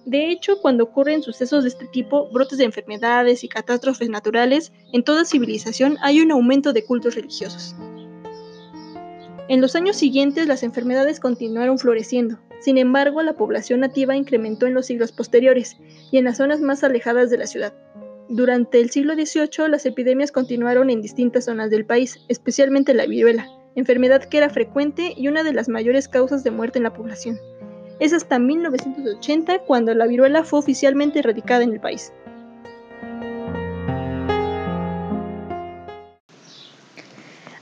De 0.04 0.30
hecho, 0.30 0.60
cuando 0.62 0.84
ocurren 0.84 1.22
sucesos 1.22 1.64
de 1.64 1.70
este 1.70 1.86
tipo, 1.86 2.30
brotes 2.30 2.58
de 2.58 2.64
enfermedades 2.64 3.42
y 3.42 3.48
catástrofes 3.48 4.08
naturales, 4.08 4.72
en 4.92 5.02
toda 5.02 5.24
civilización 5.24 5.96
hay 6.00 6.20
un 6.20 6.30
aumento 6.30 6.72
de 6.72 6.84
cultos 6.84 7.16
religiosos. 7.16 7.74
En 9.48 9.60
los 9.60 9.76
años 9.76 9.96
siguientes 9.96 10.46
las 10.46 10.62
enfermedades 10.62 11.20
continuaron 11.20 11.78
floreciendo, 11.78 12.38
sin 12.60 12.78
embargo 12.78 13.22
la 13.22 13.34
población 13.34 13.80
nativa 13.80 14.16
incrementó 14.16 14.66
en 14.66 14.74
los 14.74 14.86
siglos 14.86 15.12
posteriores 15.12 15.76
y 16.10 16.18
en 16.18 16.24
las 16.24 16.38
zonas 16.38 16.60
más 16.60 16.84
alejadas 16.84 17.30
de 17.30 17.38
la 17.38 17.46
ciudad. 17.46 17.72
Durante 18.28 18.80
el 18.80 18.90
siglo 18.90 19.14
XVIII 19.14 19.68
las 19.68 19.86
epidemias 19.86 20.32
continuaron 20.32 20.90
en 20.90 21.00
distintas 21.00 21.44
zonas 21.44 21.70
del 21.70 21.86
país, 21.86 22.18
especialmente 22.28 22.92
la 22.92 23.06
viruela, 23.06 23.46
enfermedad 23.76 24.24
que 24.24 24.38
era 24.38 24.50
frecuente 24.50 25.14
y 25.16 25.28
una 25.28 25.44
de 25.44 25.52
las 25.52 25.68
mayores 25.68 26.08
causas 26.08 26.42
de 26.42 26.50
muerte 26.50 26.78
en 26.78 26.84
la 26.84 26.92
población. 26.92 27.38
Es 28.00 28.12
hasta 28.12 28.38
1980 28.38 29.60
cuando 29.60 29.94
la 29.94 30.06
viruela 30.06 30.44
fue 30.44 30.58
oficialmente 30.58 31.20
erradicada 31.20 31.62
en 31.62 31.72
el 31.72 31.80
país. 31.80 32.12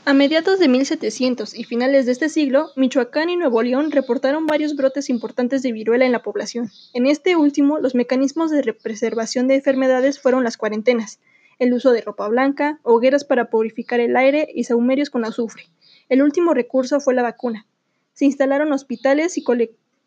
A 0.06 0.12
mediados 0.12 0.58
de 0.58 0.68
1700 0.68 1.54
y 1.54 1.64
finales 1.64 2.04
de 2.04 2.12
este 2.12 2.28
siglo, 2.28 2.68
Michoacán 2.76 3.30
y 3.30 3.36
Nuevo 3.36 3.62
León 3.62 3.90
reportaron 3.90 4.44
varios 4.44 4.76
brotes 4.76 5.08
importantes 5.08 5.62
de 5.62 5.72
viruela 5.72 6.04
en 6.04 6.12
la 6.12 6.22
población. 6.22 6.70
En 6.92 7.06
este 7.06 7.36
último, 7.36 7.78
los 7.78 7.94
mecanismos 7.94 8.50
de 8.50 8.74
preservación 8.74 9.48
de 9.48 9.54
enfermedades 9.54 10.20
fueron 10.20 10.44
las 10.44 10.58
cuarentenas, 10.58 11.20
el 11.58 11.72
uso 11.72 11.92
de 11.92 12.02
ropa 12.02 12.28
blanca, 12.28 12.80
hogueras 12.82 13.24
para 13.24 13.48
purificar 13.48 13.98
el 13.98 14.14
aire 14.14 14.46
y 14.54 14.64
saumerios 14.64 15.08
con 15.08 15.24
azufre. 15.24 15.70
El 16.10 16.20
último 16.20 16.52
recurso 16.52 17.00
fue 17.00 17.14
la 17.14 17.22
vacuna. 17.22 17.66
Se 18.12 18.26
instalaron 18.26 18.74
hospitales 18.74 19.38
y, 19.38 19.44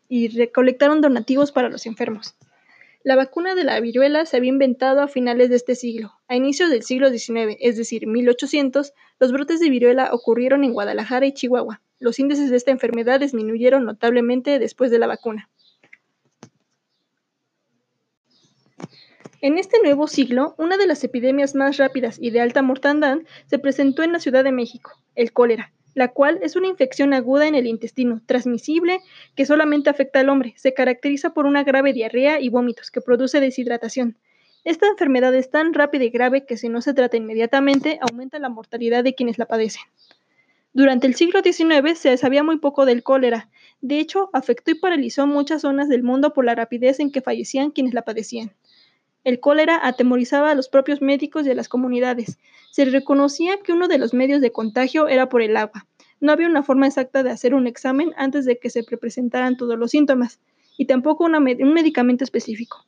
y 0.08 0.28
recolectaron 0.28 1.00
donativos 1.00 1.50
para 1.50 1.70
los 1.70 1.86
enfermos. 1.86 2.36
La 3.08 3.16
vacuna 3.16 3.54
de 3.54 3.64
la 3.64 3.80
viruela 3.80 4.26
se 4.26 4.36
había 4.36 4.50
inventado 4.50 5.00
a 5.00 5.08
finales 5.08 5.48
de 5.48 5.56
este 5.56 5.74
siglo. 5.74 6.12
A 6.28 6.36
inicios 6.36 6.68
del 6.68 6.82
siglo 6.82 7.08
XIX, 7.08 7.56
es 7.58 7.78
decir, 7.78 8.06
1800, 8.06 8.92
los 9.18 9.32
brotes 9.32 9.60
de 9.60 9.70
viruela 9.70 10.10
ocurrieron 10.12 10.62
en 10.62 10.74
Guadalajara 10.74 11.24
y 11.24 11.32
Chihuahua. 11.32 11.80
Los 11.98 12.18
índices 12.18 12.50
de 12.50 12.58
esta 12.58 12.70
enfermedad 12.70 13.18
disminuyeron 13.18 13.86
notablemente 13.86 14.58
después 14.58 14.90
de 14.90 14.98
la 14.98 15.06
vacuna. 15.06 15.48
En 19.40 19.56
este 19.56 19.78
nuevo 19.82 20.06
siglo, 20.06 20.54
una 20.58 20.76
de 20.76 20.86
las 20.86 21.02
epidemias 21.02 21.54
más 21.54 21.78
rápidas 21.78 22.18
y 22.20 22.28
de 22.28 22.42
alta 22.42 22.60
mortandad 22.60 23.20
se 23.46 23.58
presentó 23.58 24.02
en 24.02 24.12
la 24.12 24.20
Ciudad 24.20 24.44
de 24.44 24.52
México, 24.52 25.02
el 25.14 25.32
cólera 25.32 25.72
la 25.94 26.08
cual 26.08 26.38
es 26.42 26.56
una 26.56 26.68
infección 26.68 27.12
aguda 27.12 27.46
en 27.46 27.54
el 27.54 27.66
intestino, 27.66 28.20
transmisible, 28.26 29.00
que 29.34 29.46
solamente 29.46 29.90
afecta 29.90 30.20
al 30.20 30.28
hombre. 30.28 30.54
Se 30.56 30.74
caracteriza 30.74 31.34
por 31.34 31.46
una 31.46 31.64
grave 31.64 31.92
diarrea 31.92 32.40
y 32.40 32.48
vómitos 32.48 32.90
que 32.90 33.00
produce 33.00 33.40
deshidratación. 33.40 34.16
Esta 34.64 34.86
enfermedad 34.86 35.34
es 35.34 35.50
tan 35.50 35.72
rápida 35.72 36.04
y 36.04 36.10
grave 36.10 36.44
que 36.44 36.56
si 36.56 36.68
no 36.68 36.82
se 36.82 36.94
trata 36.94 37.16
inmediatamente 37.16 37.98
aumenta 38.00 38.38
la 38.38 38.48
mortalidad 38.48 39.02
de 39.02 39.14
quienes 39.14 39.38
la 39.38 39.46
padecen. 39.46 39.82
Durante 40.72 41.06
el 41.06 41.14
siglo 41.14 41.40
XIX 41.42 41.98
se 41.98 42.16
sabía 42.16 42.42
muy 42.42 42.58
poco 42.58 42.84
del 42.84 43.02
cólera. 43.02 43.48
De 43.80 43.98
hecho, 43.98 44.30
afectó 44.32 44.70
y 44.70 44.74
paralizó 44.74 45.26
muchas 45.26 45.62
zonas 45.62 45.88
del 45.88 46.02
mundo 46.02 46.32
por 46.34 46.44
la 46.44 46.54
rapidez 46.54 47.00
en 47.00 47.10
que 47.10 47.22
fallecían 47.22 47.70
quienes 47.70 47.94
la 47.94 48.02
padecían. 48.02 48.52
El 49.24 49.40
cólera 49.40 49.80
atemorizaba 49.82 50.50
a 50.50 50.54
los 50.54 50.68
propios 50.68 51.02
médicos 51.02 51.46
a 51.46 51.54
las 51.54 51.68
comunidades. 51.68 52.38
Se 52.70 52.84
reconocía 52.84 53.58
que 53.62 53.72
uno 53.72 53.88
de 53.88 53.98
los 53.98 54.14
medios 54.14 54.40
de 54.40 54.52
contagio 54.52 55.08
era 55.08 55.28
por 55.28 55.42
el 55.42 55.56
agua. 55.56 55.86
No 56.20 56.32
había 56.32 56.48
una 56.48 56.62
forma 56.62 56.86
exacta 56.86 57.22
de 57.22 57.30
hacer 57.30 57.54
un 57.54 57.66
examen 57.66 58.12
antes 58.16 58.44
de 58.44 58.58
que 58.58 58.70
se 58.70 58.82
presentaran 58.82 59.56
todos 59.56 59.78
los 59.78 59.90
síntomas, 59.90 60.40
y 60.76 60.86
tampoco 60.86 61.24
un 61.24 61.74
medicamento 61.74 62.24
específico. 62.24 62.84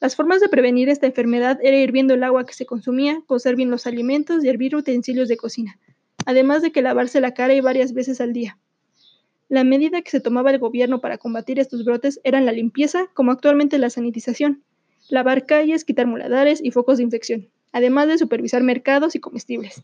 Las 0.00 0.16
formas 0.16 0.40
de 0.40 0.48
prevenir 0.48 0.88
esta 0.88 1.06
enfermedad 1.06 1.60
era 1.62 1.76
hirviendo 1.76 2.14
el 2.14 2.24
agua 2.24 2.44
que 2.44 2.54
se 2.54 2.66
consumía, 2.66 3.22
cocer 3.26 3.54
bien 3.54 3.70
los 3.70 3.86
alimentos 3.86 4.42
y 4.42 4.48
hervir 4.48 4.74
utensilios 4.74 5.28
de 5.28 5.36
cocina, 5.36 5.78
además 6.26 6.62
de 6.62 6.72
que 6.72 6.82
lavarse 6.82 7.20
la 7.20 7.34
cara 7.34 7.54
y 7.54 7.60
varias 7.60 7.92
veces 7.92 8.20
al 8.20 8.32
día. 8.32 8.58
La 9.48 9.62
medida 9.62 10.02
que 10.02 10.10
se 10.10 10.20
tomaba 10.20 10.50
el 10.50 10.58
gobierno 10.58 11.00
para 11.00 11.18
combatir 11.18 11.60
estos 11.60 11.84
brotes 11.84 12.20
era 12.24 12.40
la 12.40 12.52
limpieza, 12.52 13.08
como 13.14 13.30
actualmente 13.30 13.78
la 13.78 13.90
sanitización, 13.90 14.64
lavar 15.08 15.46
calles, 15.46 15.84
quitar 15.84 16.06
muladares 16.06 16.60
y 16.62 16.70
focos 16.70 16.98
de 16.98 17.04
infección, 17.04 17.48
además 17.72 18.08
de 18.08 18.18
supervisar 18.18 18.62
mercados 18.62 19.14
y 19.14 19.20
comestibles. 19.20 19.82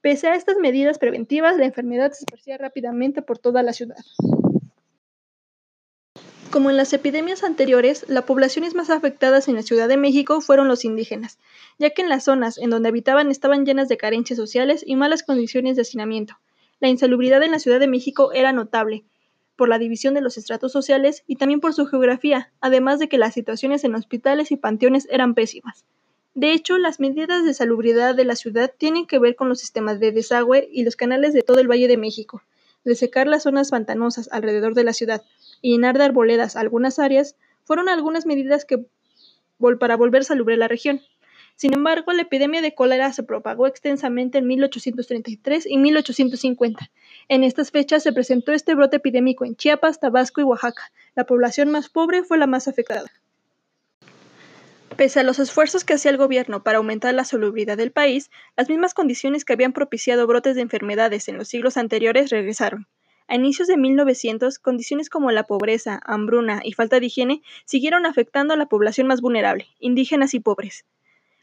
Pese 0.00 0.28
a 0.28 0.34
estas 0.34 0.56
medidas 0.58 0.98
preventivas, 0.98 1.56
la 1.56 1.64
enfermedad 1.64 2.12
se 2.12 2.24
esparcía 2.24 2.58
rápidamente 2.58 3.22
por 3.22 3.38
toda 3.38 3.62
la 3.62 3.72
ciudad. 3.72 3.96
Como 6.50 6.68
en 6.68 6.76
las 6.76 6.92
epidemias 6.92 7.44
anteriores, 7.44 8.04
las 8.08 8.24
poblaciones 8.24 8.74
más 8.74 8.90
afectadas 8.90 9.48
en 9.48 9.54
la 9.54 9.62
Ciudad 9.62 9.88
de 9.88 9.96
México 9.96 10.42
fueron 10.42 10.68
los 10.68 10.84
indígenas, 10.84 11.38
ya 11.78 11.90
que 11.90 12.02
en 12.02 12.10
las 12.10 12.24
zonas 12.24 12.58
en 12.58 12.68
donde 12.68 12.90
habitaban 12.90 13.30
estaban 13.30 13.64
llenas 13.64 13.88
de 13.88 13.96
carencias 13.96 14.36
sociales 14.36 14.84
y 14.86 14.96
malas 14.96 15.22
condiciones 15.22 15.76
de 15.76 15.82
hacinamiento. 15.82 16.38
La 16.78 16.88
insalubridad 16.88 17.42
en 17.42 17.52
la 17.52 17.58
Ciudad 17.58 17.80
de 17.80 17.86
México 17.86 18.32
era 18.32 18.52
notable, 18.52 19.04
por 19.56 19.68
la 19.68 19.78
división 19.78 20.14
de 20.14 20.20
los 20.20 20.38
estratos 20.38 20.72
sociales 20.72 21.22
y 21.26 21.36
también 21.36 21.60
por 21.60 21.74
su 21.74 21.86
geografía, 21.86 22.52
además 22.60 22.98
de 22.98 23.08
que 23.08 23.18
las 23.18 23.34
situaciones 23.34 23.84
en 23.84 23.94
hospitales 23.94 24.50
y 24.50 24.56
panteones 24.56 25.06
eran 25.10 25.34
pésimas. 25.34 25.84
De 26.34 26.52
hecho, 26.52 26.78
las 26.78 26.98
medidas 26.98 27.44
de 27.44 27.52
salubridad 27.52 28.14
de 28.14 28.24
la 28.24 28.36
ciudad 28.36 28.72
tienen 28.76 29.06
que 29.06 29.18
ver 29.18 29.36
con 29.36 29.48
los 29.48 29.60
sistemas 29.60 30.00
de 30.00 30.12
desagüe 30.12 30.68
y 30.72 30.82
los 30.82 30.96
canales 30.96 31.34
de 31.34 31.42
todo 31.42 31.60
el 31.60 31.70
Valle 31.70 31.88
de 31.88 31.98
México. 31.98 32.42
De 32.84 32.94
secar 32.94 33.26
las 33.28 33.42
zonas 33.42 33.70
pantanosas 33.70 34.28
alrededor 34.32 34.74
de 34.74 34.84
la 34.84 34.94
ciudad 34.94 35.22
y 35.60 35.72
llenar 35.72 35.98
de 35.98 36.04
arboledas 36.04 36.56
algunas 36.56 36.98
áreas 36.98 37.36
fueron 37.64 37.88
algunas 37.88 38.26
medidas 38.26 38.64
que 38.64 38.84
para 39.78 39.96
volver 39.96 40.24
salubre 40.24 40.56
la 40.56 40.68
región. 40.68 41.02
Sin 41.54 41.74
embargo, 41.74 42.12
la 42.12 42.22
epidemia 42.22 42.62
de 42.62 42.74
cólera 42.74 43.12
se 43.12 43.22
propagó 43.22 43.66
extensamente 43.66 44.38
en 44.38 44.46
1833 44.46 45.66
y 45.66 45.78
1850. 45.78 46.90
En 47.32 47.44
estas 47.44 47.70
fechas 47.70 48.02
se 48.02 48.12
presentó 48.12 48.52
este 48.52 48.74
brote 48.74 48.96
epidémico 48.96 49.46
en 49.46 49.56
Chiapas, 49.56 49.98
Tabasco 49.98 50.42
y 50.42 50.44
Oaxaca. 50.44 50.92
La 51.14 51.24
población 51.24 51.70
más 51.70 51.88
pobre 51.88 52.24
fue 52.24 52.36
la 52.36 52.46
más 52.46 52.68
afectada. 52.68 53.10
Pese 54.98 55.20
a 55.20 55.22
los 55.22 55.38
esfuerzos 55.38 55.82
que 55.82 55.94
hacía 55.94 56.10
el 56.10 56.18
gobierno 56.18 56.62
para 56.62 56.76
aumentar 56.76 57.14
la 57.14 57.24
salubridad 57.24 57.78
del 57.78 57.90
país, 57.90 58.30
las 58.54 58.68
mismas 58.68 58.92
condiciones 58.92 59.46
que 59.46 59.54
habían 59.54 59.72
propiciado 59.72 60.26
brotes 60.26 60.56
de 60.56 60.60
enfermedades 60.60 61.26
en 61.26 61.38
los 61.38 61.48
siglos 61.48 61.78
anteriores 61.78 62.28
regresaron. 62.28 62.86
A 63.28 63.36
inicios 63.36 63.66
de 63.66 63.78
1900, 63.78 64.58
condiciones 64.58 65.08
como 65.08 65.30
la 65.30 65.44
pobreza, 65.44 66.02
hambruna 66.04 66.60
y 66.62 66.74
falta 66.74 67.00
de 67.00 67.06
higiene 67.06 67.40
siguieron 67.64 68.04
afectando 68.04 68.52
a 68.52 68.58
la 68.58 68.66
población 68.66 69.06
más 69.06 69.22
vulnerable, 69.22 69.68
indígenas 69.78 70.34
y 70.34 70.40
pobres. 70.40 70.84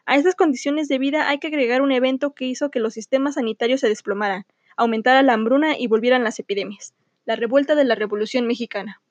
A 0.05 0.17
estas 0.17 0.35
condiciones 0.35 0.87
de 0.87 0.99
vida 0.99 1.29
hay 1.29 1.39
que 1.39 1.47
agregar 1.47 1.81
un 1.81 1.91
evento 1.91 2.35
que 2.35 2.45
hizo 2.45 2.69
que 2.69 2.79
los 2.79 2.93
sistemas 2.93 3.35
sanitarios 3.35 3.79
se 3.79 3.87
desplomaran, 3.87 4.45
aumentara 4.79 5.21
la 5.21 5.33
hambruna 5.33 5.77
y 5.77 5.87
volvieran 5.87 6.23
las 6.23 6.39
epidemias, 6.39 6.93
la 7.25 7.35
revuelta 7.35 7.75
de 7.75 7.83
la 7.83 7.95
Revolución 7.95 8.47
Mexicana. 8.47 9.01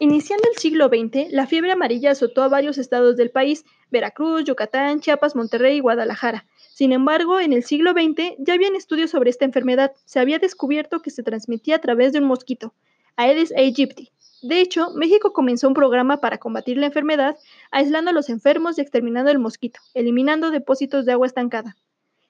Iniciando 0.00 0.44
el 0.52 0.58
siglo 0.58 0.88
XX, 0.88 1.32
la 1.32 1.46
fiebre 1.46 1.72
amarilla 1.72 2.12
azotó 2.12 2.42
a 2.42 2.48
varios 2.48 2.78
estados 2.78 3.16
del 3.16 3.30
país, 3.30 3.64
Veracruz, 3.90 4.44
Yucatán, 4.44 5.00
Chiapas, 5.00 5.34
Monterrey 5.34 5.78
y 5.78 5.80
Guadalajara. 5.80 6.46
Sin 6.72 6.92
embargo, 6.92 7.40
en 7.40 7.52
el 7.52 7.64
siglo 7.64 7.92
XX 7.92 8.36
ya 8.38 8.54
habían 8.54 8.76
estudios 8.76 9.10
sobre 9.10 9.30
esta 9.30 9.44
enfermedad. 9.44 9.92
Se 10.04 10.20
había 10.20 10.38
descubierto 10.38 11.00
que 11.00 11.10
se 11.10 11.22
transmitía 11.22 11.76
a 11.76 11.80
través 11.80 12.12
de 12.12 12.20
un 12.20 12.26
mosquito, 12.26 12.74
Aedes 13.16 13.52
aegypti, 13.56 14.12
de 14.42 14.60
hecho, 14.60 14.90
México 14.94 15.32
comenzó 15.32 15.66
un 15.66 15.74
programa 15.74 16.18
para 16.18 16.38
combatir 16.38 16.76
la 16.76 16.86
enfermedad, 16.86 17.36
aislando 17.72 18.10
a 18.10 18.14
los 18.14 18.28
enfermos 18.28 18.78
y 18.78 18.82
exterminando 18.82 19.32
el 19.32 19.40
mosquito, 19.40 19.80
eliminando 19.94 20.52
depósitos 20.52 21.04
de 21.04 21.12
agua 21.12 21.26
estancada. 21.26 21.76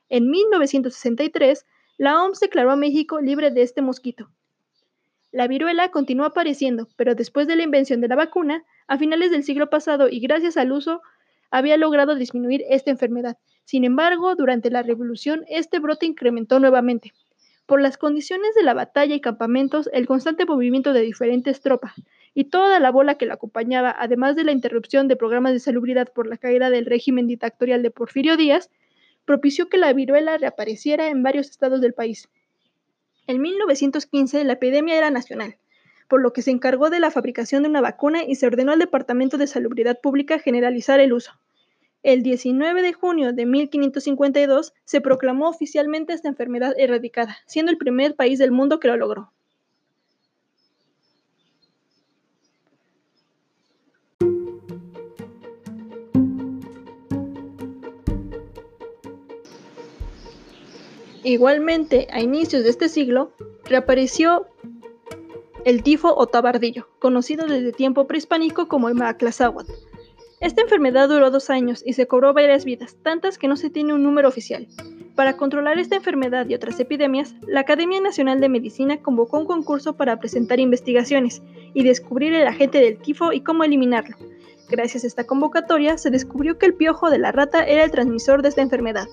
En 0.08 0.30
1963, 0.30 1.66
la 1.98 2.22
OMS 2.22 2.40
declaró 2.40 2.70
a 2.70 2.76
México 2.76 3.20
libre 3.20 3.50
de 3.50 3.62
este 3.62 3.82
mosquito. 3.82 4.30
La 5.30 5.46
viruela 5.46 5.90
continuó 5.90 6.24
apareciendo, 6.24 6.88
pero 6.96 7.14
después 7.14 7.46
de 7.46 7.56
la 7.56 7.62
invención 7.62 8.00
de 8.00 8.08
la 8.08 8.16
vacuna, 8.16 8.64
a 8.86 8.96
finales 8.96 9.30
del 9.30 9.44
siglo 9.44 9.68
pasado 9.68 10.08
y 10.08 10.20
gracias 10.20 10.56
al 10.56 10.72
uso, 10.72 11.02
había 11.50 11.76
logrado 11.76 12.14
disminuir 12.14 12.64
esta 12.70 12.90
enfermedad. 12.90 13.36
Sin 13.64 13.84
embargo, 13.84 14.34
durante 14.34 14.70
la 14.70 14.82
revolución, 14.82 15.44
este 15.48 15.78
brote 15.78 16.06
incrementó 16.06 16.58
nuevamente. 16.58 17.12
Por 17.66 17.82
las 17.82 17.98
condiciones 17.98 18.54
de 18.54 18.62
la 18.62 18.72
batalla 18.72 19.14
y 19.14 19.20
campamentos, 19.20 19.90
el 19.92 20.06
constante 20.06 20.46
movimiento 20.46 20.94
de 20.94 21.02
diferentes 21.02 21.60
tropas 21.60 21.92
y 22.32 22.44
toda 22.44 22.80
la 22.80 22.90
bola 22.90 23.16
que 23.16 23.26
la 23.26 23.34
acompañaba, 23.34 23.94
además 23.98 24.36
de 24.36 24.44
la 24.44 24.52
interrupción 24.52 25.08
de 25.08 25.16
programas 25.16 25.52
de 25.52 25.60
salubridad 25.60 26.10
por 26.14 26.26
la 26.26 26.38
caída 26.38 26.70
del 26.70 26.86
régimen 26.86 27.26
dictatorial 27.26 27.82
de 27.82 27.90
Porfirio 27.90 28.38
Díaz, 28.38 28.70
propició 29.28 29.68
que 29.68 29.76
la 29.76 29.92
viruela 29.92 30.38
reapareciera 30.38 31.08
en 31.08 31.22
varios 31.22 31.50
estados 31.50 31.82
del 31.82 31.92
país. 31.92 32.30
En 33.26 33.42
1915 33.42 34.42
la 34.44 34.54
epidemia 34.54 34.96
era 34.96 35.10
nacional, 35.10 35.58
por 36.08 36.22
lo 36.22 36.32
que 36.32 36.40
se 36.40 36.50
encargó 36.50 36.88
de 36.88 36.98
la 36.98 37.10
fabricación 37.10 37.62
de 37.62 37.68
una 37.68 37.82
vacuna 37.82 38.24
y 38.24 38.36
se 38.36 38.46
ordenó 38.46 38.72
al 38.72 38.78
Departamento 38.78 39.36
de 39.36 39.46
Salubridad 39.46 40.00
Pública 40.00 40.38
generalizar 40.38 40.98
el 40.98 41.12
uso. 41.12 41.32
El 42.02 42.22
19 42.22 42.80
de 42.80 42.94
junio 42.94 43.34
de 43.34 43.44
1552 43.44 44.72
se 44.84 45.02
proclamó 45.02 45.50
oficialmente 45.50 46.14
esta 46.14 46.28
enfermedad 46.28 46.72
erradicada, 46.78 47.36
siendo 47.44 47.70
el 47.70 47.76
primer 47.76 48.16
país 48.16 48.38
del 48.38 48.50
mundo 48.50 48.80
que 48.80 48.88
lo 48.88 48.96
logró. 48.96 49.30
Igualmente, 61.28 62.08
a 62.10 62.22
inicios 62.22 62.64
de 62.64 62.70
este 62.70 62.88
siglo, 62.88 63.32
reapareció 63.66 64.46
el 65.66 65.82
tifo 65.82 66.14
o 66.16 66.26
tabardillo, 66.26 66.88
conocido 67.00 67.46
desde 67.46 67.72
tiempo 67.72 68.06
prehispánico 68.06 68.66
como 68.66 68.88
el 68.88 68.94
Maclazáhuatl. 68.94 69.70
Esta 70.40 70.62
enfermedad 70.62 71.06
duró 71.06 71.30
dos 71.30 71.50
años 71.50 71.82
y 71.84 71.92
se 71.92 72.06
cobró 72.06 72.32
varias 72.32 72.64
vidas, 72.64 72.96
tantas 73.02 73.36
que 73.36 73.46
no 73.46 73.56
se 73.56 73.68
tiene 73.68 73.92
un 73.92 74.04
número 74.04 74.26
oficial. 74.26 74.68
Para 75.16 75.36
controlar 75.36 75.78
esta 75.78 75.96
enfermedad 75.96 76.48
y 76.48 76.54
otras 76.54 76.80
epidemias, 76.80 77.34
la 77.46 77.60
Academia 77.60 78.00
Nacional 78.00 78.40
de 78.40 78.48
Medicina 78.48 79.02
convocó 79.02 79.38
un 79.38 79.44
concurso 79.44 79.98
para 79.98 80.18
presentar 80.20 80.60
investigaciones 80.60 81.42
y 81.74 81.82
descubrir 81.82 82.32
el 82.32 82.46
agente 82.46 82.78
del 82.78 82.96
tifo 82.96 83.34
y 83.34 83.42
cómo 83.42 83.64
eliminarlo. 83.64 84.16
Gracias 84.70 85.04
a 85.04 85.06
esta 85.06 85.26
convocatoria, 85.26 85.98
se 85.98 86.08
descubrió 86.08 86.56
que 86.56 86.64
el 86.64 86.74
piojo 86.74 87.10
de 87.10 87.18
la 87.18 87.32
rata 87.32 87.64
era 87.64 87.84
el 87.84 87.90
transmisor 87.90 88.40
de 88.40 88.48
esta 88.48 88.62
enfermedad. 88.62 89.08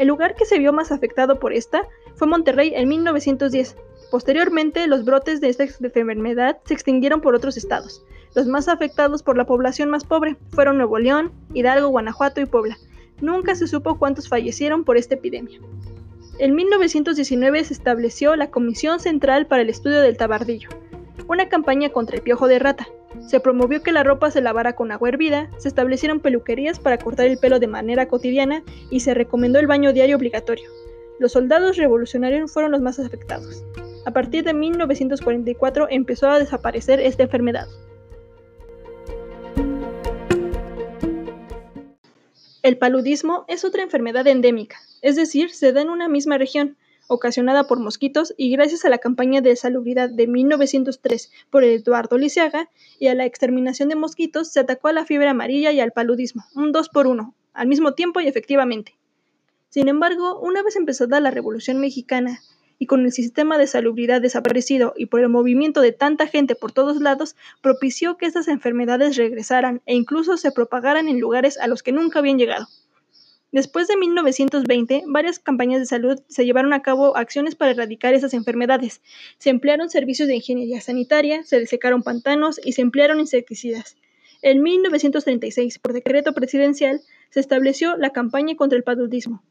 El 0.00 0.08
lugar 0.08 0.34
que 0.34 0.46
se 0.46 0.58
vio 0.58 0.72
más 0.72 0.92
afectado 0.92 1.38
por 1.38 1.52
esta 1.52 1.86
fue 2.14 2.26
Monterrey 2.26 2.72
en 2.74 2.88
1910. 2.88 3.76
Posteriormente, 4.10 4.86
los 4.86 5.04
brotes 5.04 5.42
de 5.42 5.50
esta 5.50 5.64
enfermedad 5.64 6.56
se 6.64 6.72
extinguieron 6.72 7.20
por 7.20 7.34
otros 7.34 7.58
estados. 7.58 8.02
Los 8.34 8.46
más 8.46 8.68
afectados 8.68 9.22
por 9.22 9.36
la 9.36 9.44
población 9.44 9.90
más 9.90 10.04
pobre 10.04 10.38
fueron 10.52 10.78
Nuevo 10.78 10.98
León, 10.98 11.32
Hidalgo, 11.52 11.88
Guanajuato 11.88 12.40
y 12.40 12.46
Puebla. 12.46 12.78
Nunca 13.20 13.54
se 13.54 13.66
supo 13.66 13.98
cuántos 13.98 14.26
fallecieron 14.26 14.84
por 14.84 14.96
esta 14.96 15.16
epidemia. 15.16 15.60
En 16.38 16.54
1919 16.54 17.62
se 17.62 17.74
estableció 17.74 18.36
la 18.36 18.50
Comisión 18.50 19.00
Central 19.00 19.48
para 19.48 19.60
el 19.60 19.68
Estudio 19.68 20.00
del 20.00 20.16
Tabardillo, 20.16 20.70
una 21.28 21.50
campaña 21.50 21.90
contra 21.90 22.16
el 22.16 22.22
piojo 22.22 22.48
de 22.48 22.58
rata, 22.58 22.88
se 23.26 23.40
promovió 23.40 23.82
que 23.82 23.92
la 23.92 24.02
ropa 24.02 24.30
se 24.30 24.40
lavara 24.40 24.74
con 24.74 24.92
agua 24.92 25.08
hervida, 25.08 25.50
se 25.58 25.68
establecieron 25.68 26.20
peluquerías 26.20 26.78
para 26.78 26.98
cortar 26.98 27.26
el 27.26 27.38
pelo 27.38 27.58
de 27.58 27.66
manera 27.66 28.08
cotidiana 28.08 28.62
y 28.90 29.00
se 29.00 29.14
recomendó 29.14 29.58
el 29.58 29.66
baño 29.66 29.92
diario 29.92 30.16
obligatorio. 30.16 30.68
Los 31.18 31.32
soldados 31.32 31.76
revolucionarios 31.76 32.52
fueron 32.52 32.72
los 32.72 32.80
más 32.80 32.98
afectados. 32.98 33.64
A 34.06 34.12
partir 34.12 34.44
de 34.44 34.54
1944 34.54 35.88
empezó 35.90 36.28
a 36.28 36.38
desaparecer 36.38 37.00
esta 37.00 37.24
enfermedad. 37.24 37.66
El 42.62 42.78
paludismo 42.78 43.44
es 43.48 43.64
otra 43.64 43.82
enfermedad 43.82 44.26
endémica, 44.26 44.78
es 45.02 45.16
decir, 45.16 45.50
se 45.50 45.72
da 45.72 45.80
en 45.80 45.88
una 45.88 46.08
misma 46.08 46.36
región, 46.36 46.76
ocasionada 47.10 47.66
por 47.66 47.80
mosquitos 47.80 48.32
y 48.36 48.50
gracias 48.52 48.84
a 48.84 48.88
la 48.88 48.98
campaña 48.98 49.40
de 49.40 49.56
salubridad 49.56 50.08
de 50.08 50.28
1903 50.28 51.30
por 51.50 51.64
Eduardo 51.64 52.16
Lisiaga 52.16 52.70
y 53.00 53.08
a 53.08 53.14
la 53.16 53.26
exterminación 53.26 53.88
de 53.88 53.96
mosquitos, 53.96 54.52
se 54.52 54.60
atacó 54.60 54.88
a 54.88 54.92
la 54.92 55.04
fiebre 55.04 55.28
amarilla 55.28 55.72
y 55.72 55.80
al 55.80 55.92
paludismo, 55.92 56.44
un 56.54 56.70
dos 56.70 56.88
por 56.88 57.08
uno, 57.08 57.34
al 57.52 57.66
mismo 57.66 57.94
tiempo 57.94 58.20
y 58.20 58.28
efectivamente. 58.28 58.96
Sin 59.70 59.88
embargo, 59.88 60.38
una 60.38 60.62
vez 60.62 60.76
empezada 60.76 61.20
la 61.20 61.32
Revolución 61.32 61.80
Mexicana 61.80 62.40
y 62.78 62.86
con 62.86 63.04
el 63.04 63.12
sistema 63.12 63.58
de 63.58 63.66
salubridad 63.66 64.22
desaparecido 64.22 64.94
y 64.96 65.06
por 65.06 65.20
el 65.20 65.28
movimiento 65.28 65.80
de 65.80 65.92
tanta 65.92 66.26
gente 66.26 66.54
por 66.54 66.72
todos 66.72 67.00
lados, 67.00 67.36
propició 67.60 68.16
que 68.16 68.26
estas 68.26 68.48
enfermedades 68.48 69.16
regresaran 69.16 69.82
e 69.84 69.94
incluso 69.96 70.36
se 70.36 70.52
propagaran 70.52 71.08
en 71.08 71.20
lugares 71.20 71.58
a 71.58 71.66
los 71.66 71.82
que 71.82 71.92
nunca 71.92 72.20
habían 72.20 72.38
llegado. 72.38 72.68
Después 73.52 73.88
de 73.88 73.96
1920, 73.96 75.04
varias 75.08 75.40
campañas 75.40 75.80
de 75.80 75.86
salud 75.86 76.20
se 76.28 76.44
llevaron 76.44 76.72
a 76.72 76.82
cabo 76.82 77.16
acciones 77.16 77.56
para 77.56 77.72
erradicar 77.72 78.14
esas 78.14 78.32
enfermedades. 78.32 79.00
Se 79.38 79.50
emplearon 79.50 79.90
servicios 79.90 80.28
de 80.28 80.36
ingeniería 80.36 80.80
sanitaria, 80.80 81.42
se 81.42 81.58
desecaron 81.58 82.04
pantanos 82.04 82.60
y 82.64 82.72
se 82.72 82.82
emplearon 82.82 83.18
insecticidas. 83.18 83.96
En 84.40 84.62
1936, 84.62 85.80
por 85.80 85.92
decreto 85.92 86.32
presidencial, 86.32 87.00
se 87.30 87.40
estableció 87.40 87.96
la 87.96 88.10
campaña 88.10 88.54
contra 88.54 88.78
el 88.78 88.84
paludismo. 88.84 89.42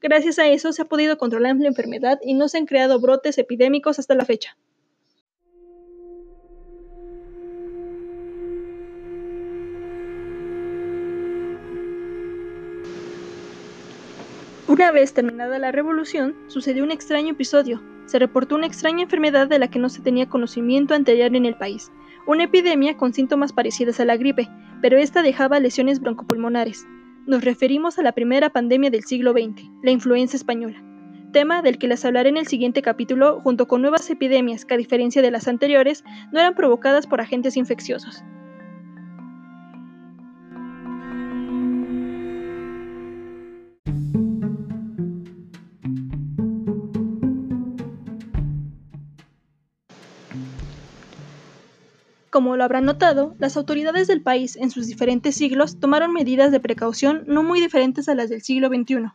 Gracias 0.00 0.38
a 0.38 0.48
eso 0.48 0.72
se 0.72 0.82
ha 0.82 0.84
podido 0.84 1.18
controlar 1.18 1.56
la 1.56 1.66
enfermedad 1.66 2.20
y 2.22 2.34
no 2.34 2.48
se 2.48 2.58
han 2.58 2.66
creado 2.66 3.00
brotes 3.00 3.38
epidémicos 3.38 3.98
hasta 3.98 4.14
la 4.14 4.24
fecha. 4.24 4.56
Una 14.68 14.90
vez 14.90 15.14
terminada 15.14 15.58
la 15.58 15.72
revolución, 15.72 16.36
sucedió 16.46 16.84
un 16.84 16.90
extraño 16.90 17.32
episodio. 17.32 17.82
Se 18.04 18.18
reportó 18.18 18.54
una 18.54 18.66
extraña 18.66 19.02
enfermedad 19.02 19.48
de 19.48 19.58
la 19.58 19.68
que 19.68 19.78
no 19.78 19.88
se 19.88 20.02
tenía 20.02 20.28
conocimiento 20.28 20.92
anterior 20.92 21.34
en 21.34 21.46
el 21.46 21.54
país, 21.54 21.90
una 22.26 22.44
epidemia 22.44 22.94
con 22.94 23.14
síntomas 23.14 23.54
parecidos 23.54 23.98
a 23.98 24.04
la 24.04 24.18
gripe, 24.18 24.46
pero 24.82 24.98
esta 24.98 25.22
dejaba 25.22 25.58
lesiones 25.58 26.00
broncopulmonares. 26.00 26.86
Nos 27.26 27.44
referimos 27.44 27.98
a 27.98 28.02
la 28.02 28.12
primera 28.12 28.50
pandemia 28.50 28.90
del 28.90 29.04
siglo 29.04 29.32
XX, 29.32 29.70
la 29.82 29.90
influenza 29.90 30.36
española, 30.36 30.84
tema 31.32 31.62
del 31.62 31.78
que 31.78 31.88
les 31.88 32.04
hablaré 32.04 32.28
en 32.28 32.36
el 32.36 32.46
siguiente 32.46 32.82
capítulo 32.82 33.40
junto 33.40 33.68
con 33.68 33.80
nuevas 33.80 34.10
epidemias 34.10 34.66
que 34.66 34.74
a 34.74 34.78
diferencia 34.78 35.22
de 35.22 35.30
las 35.30 35.48
anteriores 35.48 36.04
no 36.30 36.40
eran 36.40 36.54
provocadas 36.54 37.06
por 37.06 37.22
agentes 37.22 37.56
infecciosos. 37.56 38.22
Como 52.38 52.56
lo 52.56 52.62
habrán 52.62 52.84
notado, 52.84 53.34
las 53.40 53.56
autoridades 53.56 54.06
del 54.06 54.22
país 54.22 54.54
en 54.54 54.70
sus 54.70 54.86
diferentes 54.86 55.34
siglos 55.34 55.80
tomaron 55.80 56.12
medidas 56.12 56.52
de 56.52 56.60
precaución 56.60 57.24
no 57.26 57.42
muy 57.42 57.60
diferentes 57.60 58.08
a 58.08 58.14
las 58.14 58.30
del 58.30 58.42
siglo 58.42 58.68
XXI, 58.68 59.10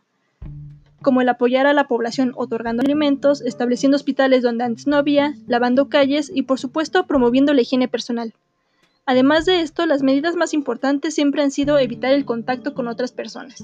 como 1.00 1.22
el 1.22 1.30
apoyar 1.30 1.66
a 1.66 1.72
la 1.72 1.88
población 1.88 2.34
otorgando 2.36 2.82
alimentos, 2.82 3.40
estableciendo 3.40 3.96
hospitales 3.96 4.42
donde 4.42 4.64
antes 4.64 4.86
no 4.86 4.96
había, 4.96 5.36
lavando 5.46 5.88
calles 5.88 6.30
y 6.34 6.42
por 6.42 6.58
supuesto 6.58 7.06
promoviendo 7.06 7.54
la 7.54 7.62
higiene 7.62 7.88
personal. 7.88 8.34
Además 9.06 9.46
de 9.46 9.62
esto, 9.62 9.86
las 9.86 10.02
medidas 10.02 10.36
más 10.36 10.52
importantes 10.52 11.14
siempre 11.14 11.42
han 11.42 11.50
sido 11.50 11.78
evitar 11.78 12.12
el 12.12 12.26
contacto 12.26 12.74
con 12.74 12.88
otras 12.88 13.12
personas. 13.12 13.62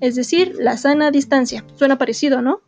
Es 0.00 0.14
decir, 0.14 0.54
la 0.56 0.76
sana 0.76 1.10
distancia. 1.10 1.64
Suena 1.74 1.98
parecido, 1.98 2.42
¿no? 2.42 2.60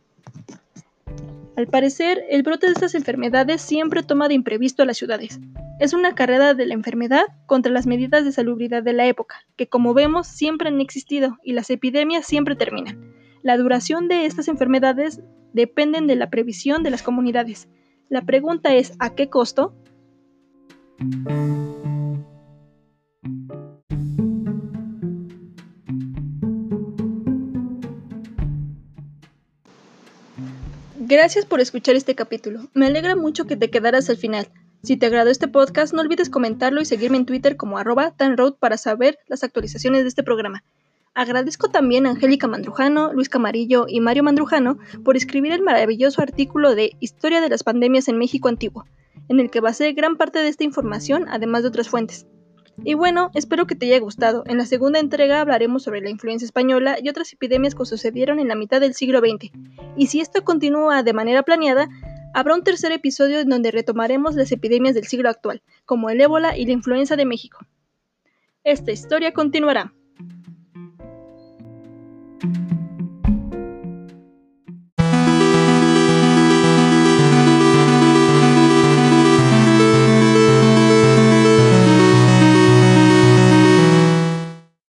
Al 1.57 1.67
parecer, 1.67 2.25
el 2.29 2.43
brote 2.43 2.67
de 2.67 2.73
estas 2.73 2.95
enfermedades 2.95 3.61
siempre 3.61 4.03
toma 4.03 4.27
de 4.27 4.33
imprevisto 4.33 4.83
a 4.83 4.85
las 4.85 4.97
ciudades. 4.97 5.39
Es 5.79 5.93
una 5.93 6.13
carrera 6.13 6.53
de 6.53 6.65
la 6.65 6.73
enfermedad 6.73 7.23
contra 7.45 7.71
las 7.71 7.87
medidas 7.87 8.25
de 8.25 8.33
salubridad 8.33 8.83
de 8.83 8.91
la 8.91 9.05
época, 9.07 9.45
que 9.55 9.67
como 9.67 9.93
vemos 9.93 10.27
siempre 10.27 10.67
han 10.67 10.81
existido 10.81 11.37
y 11.43 11.53
las 11.53 11.69
epidemias 11.69 12.25
siempre 12.25 12.57
terminan. 12.57 13.13
La 13.41 13.57
duración 13.57 14.09
de 14.09 14.25
estas 14.25 14.49
enfermedades 14.49 15.21
dependen 15.53 16.07
de 16.07 16.15
la 16.15 16.29
previsión 16.29 16.83
de 16.83 16.89
las 16.89 17.03
comunidades. 17.03 17.69
La 18.09 18.23
pregunta 18.23 18.73
es 18.73 18.93
¿a 18.99 19.15
qué 19.15 19.29
costo? 19.29 19.73
Gracias 31.07 31.45
por 31.45 31.61
escuchar 31.61 31.95
este 31.95 32.15
capítulo. 32.15 32.61
Me 32.73 32.87
alegra 32.87 33.15
mucho 33.15 33.45
que 33.45 33.55
te 33.55 33.69
quedaras 33.69 34.09
al 34.09 34.17
final. 34.17 34.47
Si 34.81 34.97
te 34.97 35.05
agradó 35.05 35.29
este 35.29 35.47
podcast, 35.47 35.93
no 35.93 36.01
olvides 36.01 36.31
comentarlo 36.31 36.81
y 36.81 36.85
seguirme 36.85 37.17
en 37.17 37.27
Twitter 37.27 37.57
como 37.57 37.77
arroba 37.77 38.09
tanroad 38.09 38.55
para 38.55 38.75
saber 38.75 39.19
las 39.27 39.43
actualizaciones 39.43 40.01
de 40.01 40.07
este 40.07 40.23
programa. 40.23 40.63
Agradezco 41.13 41.69
también 41.69 42.07
a 42.07 42.09
Angélica 42.09 42.47
Mandrujano, 42.47 43.13
Luis 43.13 43.29
Camarillo 43.29 43.85
y 43.87 43.99
Mario 43.99 44.23
Mandrujano 44.23 44.79
por 45.03 45.15
escribir 45.15 45.51
el 45.51 45.61
maravilloso 45.61 46.23
artículo 46.23 46.73
de 46.73 46.93
Historia 46.99 47.39
de 47.39 47.49
las 47.49 47.61
pandemias 47.61 48.07
en 48.07 48.17
México 48.17 48.47
antiguo, 48.47 48.85
en 49.29 49.39
el 49.39 49.51
que 49.51 49.59
basé 49.59 49.91
gran 49.91 50.15
parte 50.15 50.39
de 50.39 50.47
esta 50.47 50.63
información, 50.63 51.27
además 51.29 51.61
de 51.61 51.67
otras 51.67 51.87
fuentes. 51.87 52.25
Y 52.83 52.93
bueno, 52.93 53.31
espero 53.33 53.65
que 53.65 53.75
te 53.75 53.87
haya 53.87 53.99
gustado. 53.99 54.43
En 54.45 54.57
la 54.57 54.65
segunda 54.65 54.99
entrega 54.99 55.41
hablaremos 55.41 55.83
sobre 55.83 56.01
la 56.01 56.09
influencia 56.09 56.45
española 56.45 56.97
y 57.01 57.09
otras 57.09 57.31
epidemias 57.33 57.73
que 57.73 57.85
sucedieron 57.85 58.39
en 58.39 58.47
la 58.47 58.55
mitad 58.55 58.81
del 58.81 58.93
siglo 58.93 59.19
XX. 59.19 59.51
Y 59.95 60.07
si 60.07 60.19
esto 60.19 60.43
continúa 60.43 61.01
de 61.01 61.13
manera 61.13 61.43
planeada, 61.43 61.89
habrá 62.33 62.53
un 62.53 62.63
tercer 62.63 62.91
episodio 62.91 63.39
en 63.39 63.49
donde 63.49 63.71
retomaremos 63.71 64.35
las 64.35 64.51
epidemias 64.51 64.93
del 64.93 65.07
siglo 65.07 65.29
actual, 65.29 65.63
como 65.85 66.09
el 66.09 66.19
ébola 66.19 66.57
y 66.57 66.65
la 66.65 66.73
influenza 66.73 67.15
de 67.15 67.25
México. 67.25 67.65
Esta 68.63 68.91
historia 68.91 69.31
continuará. 69.31 69.93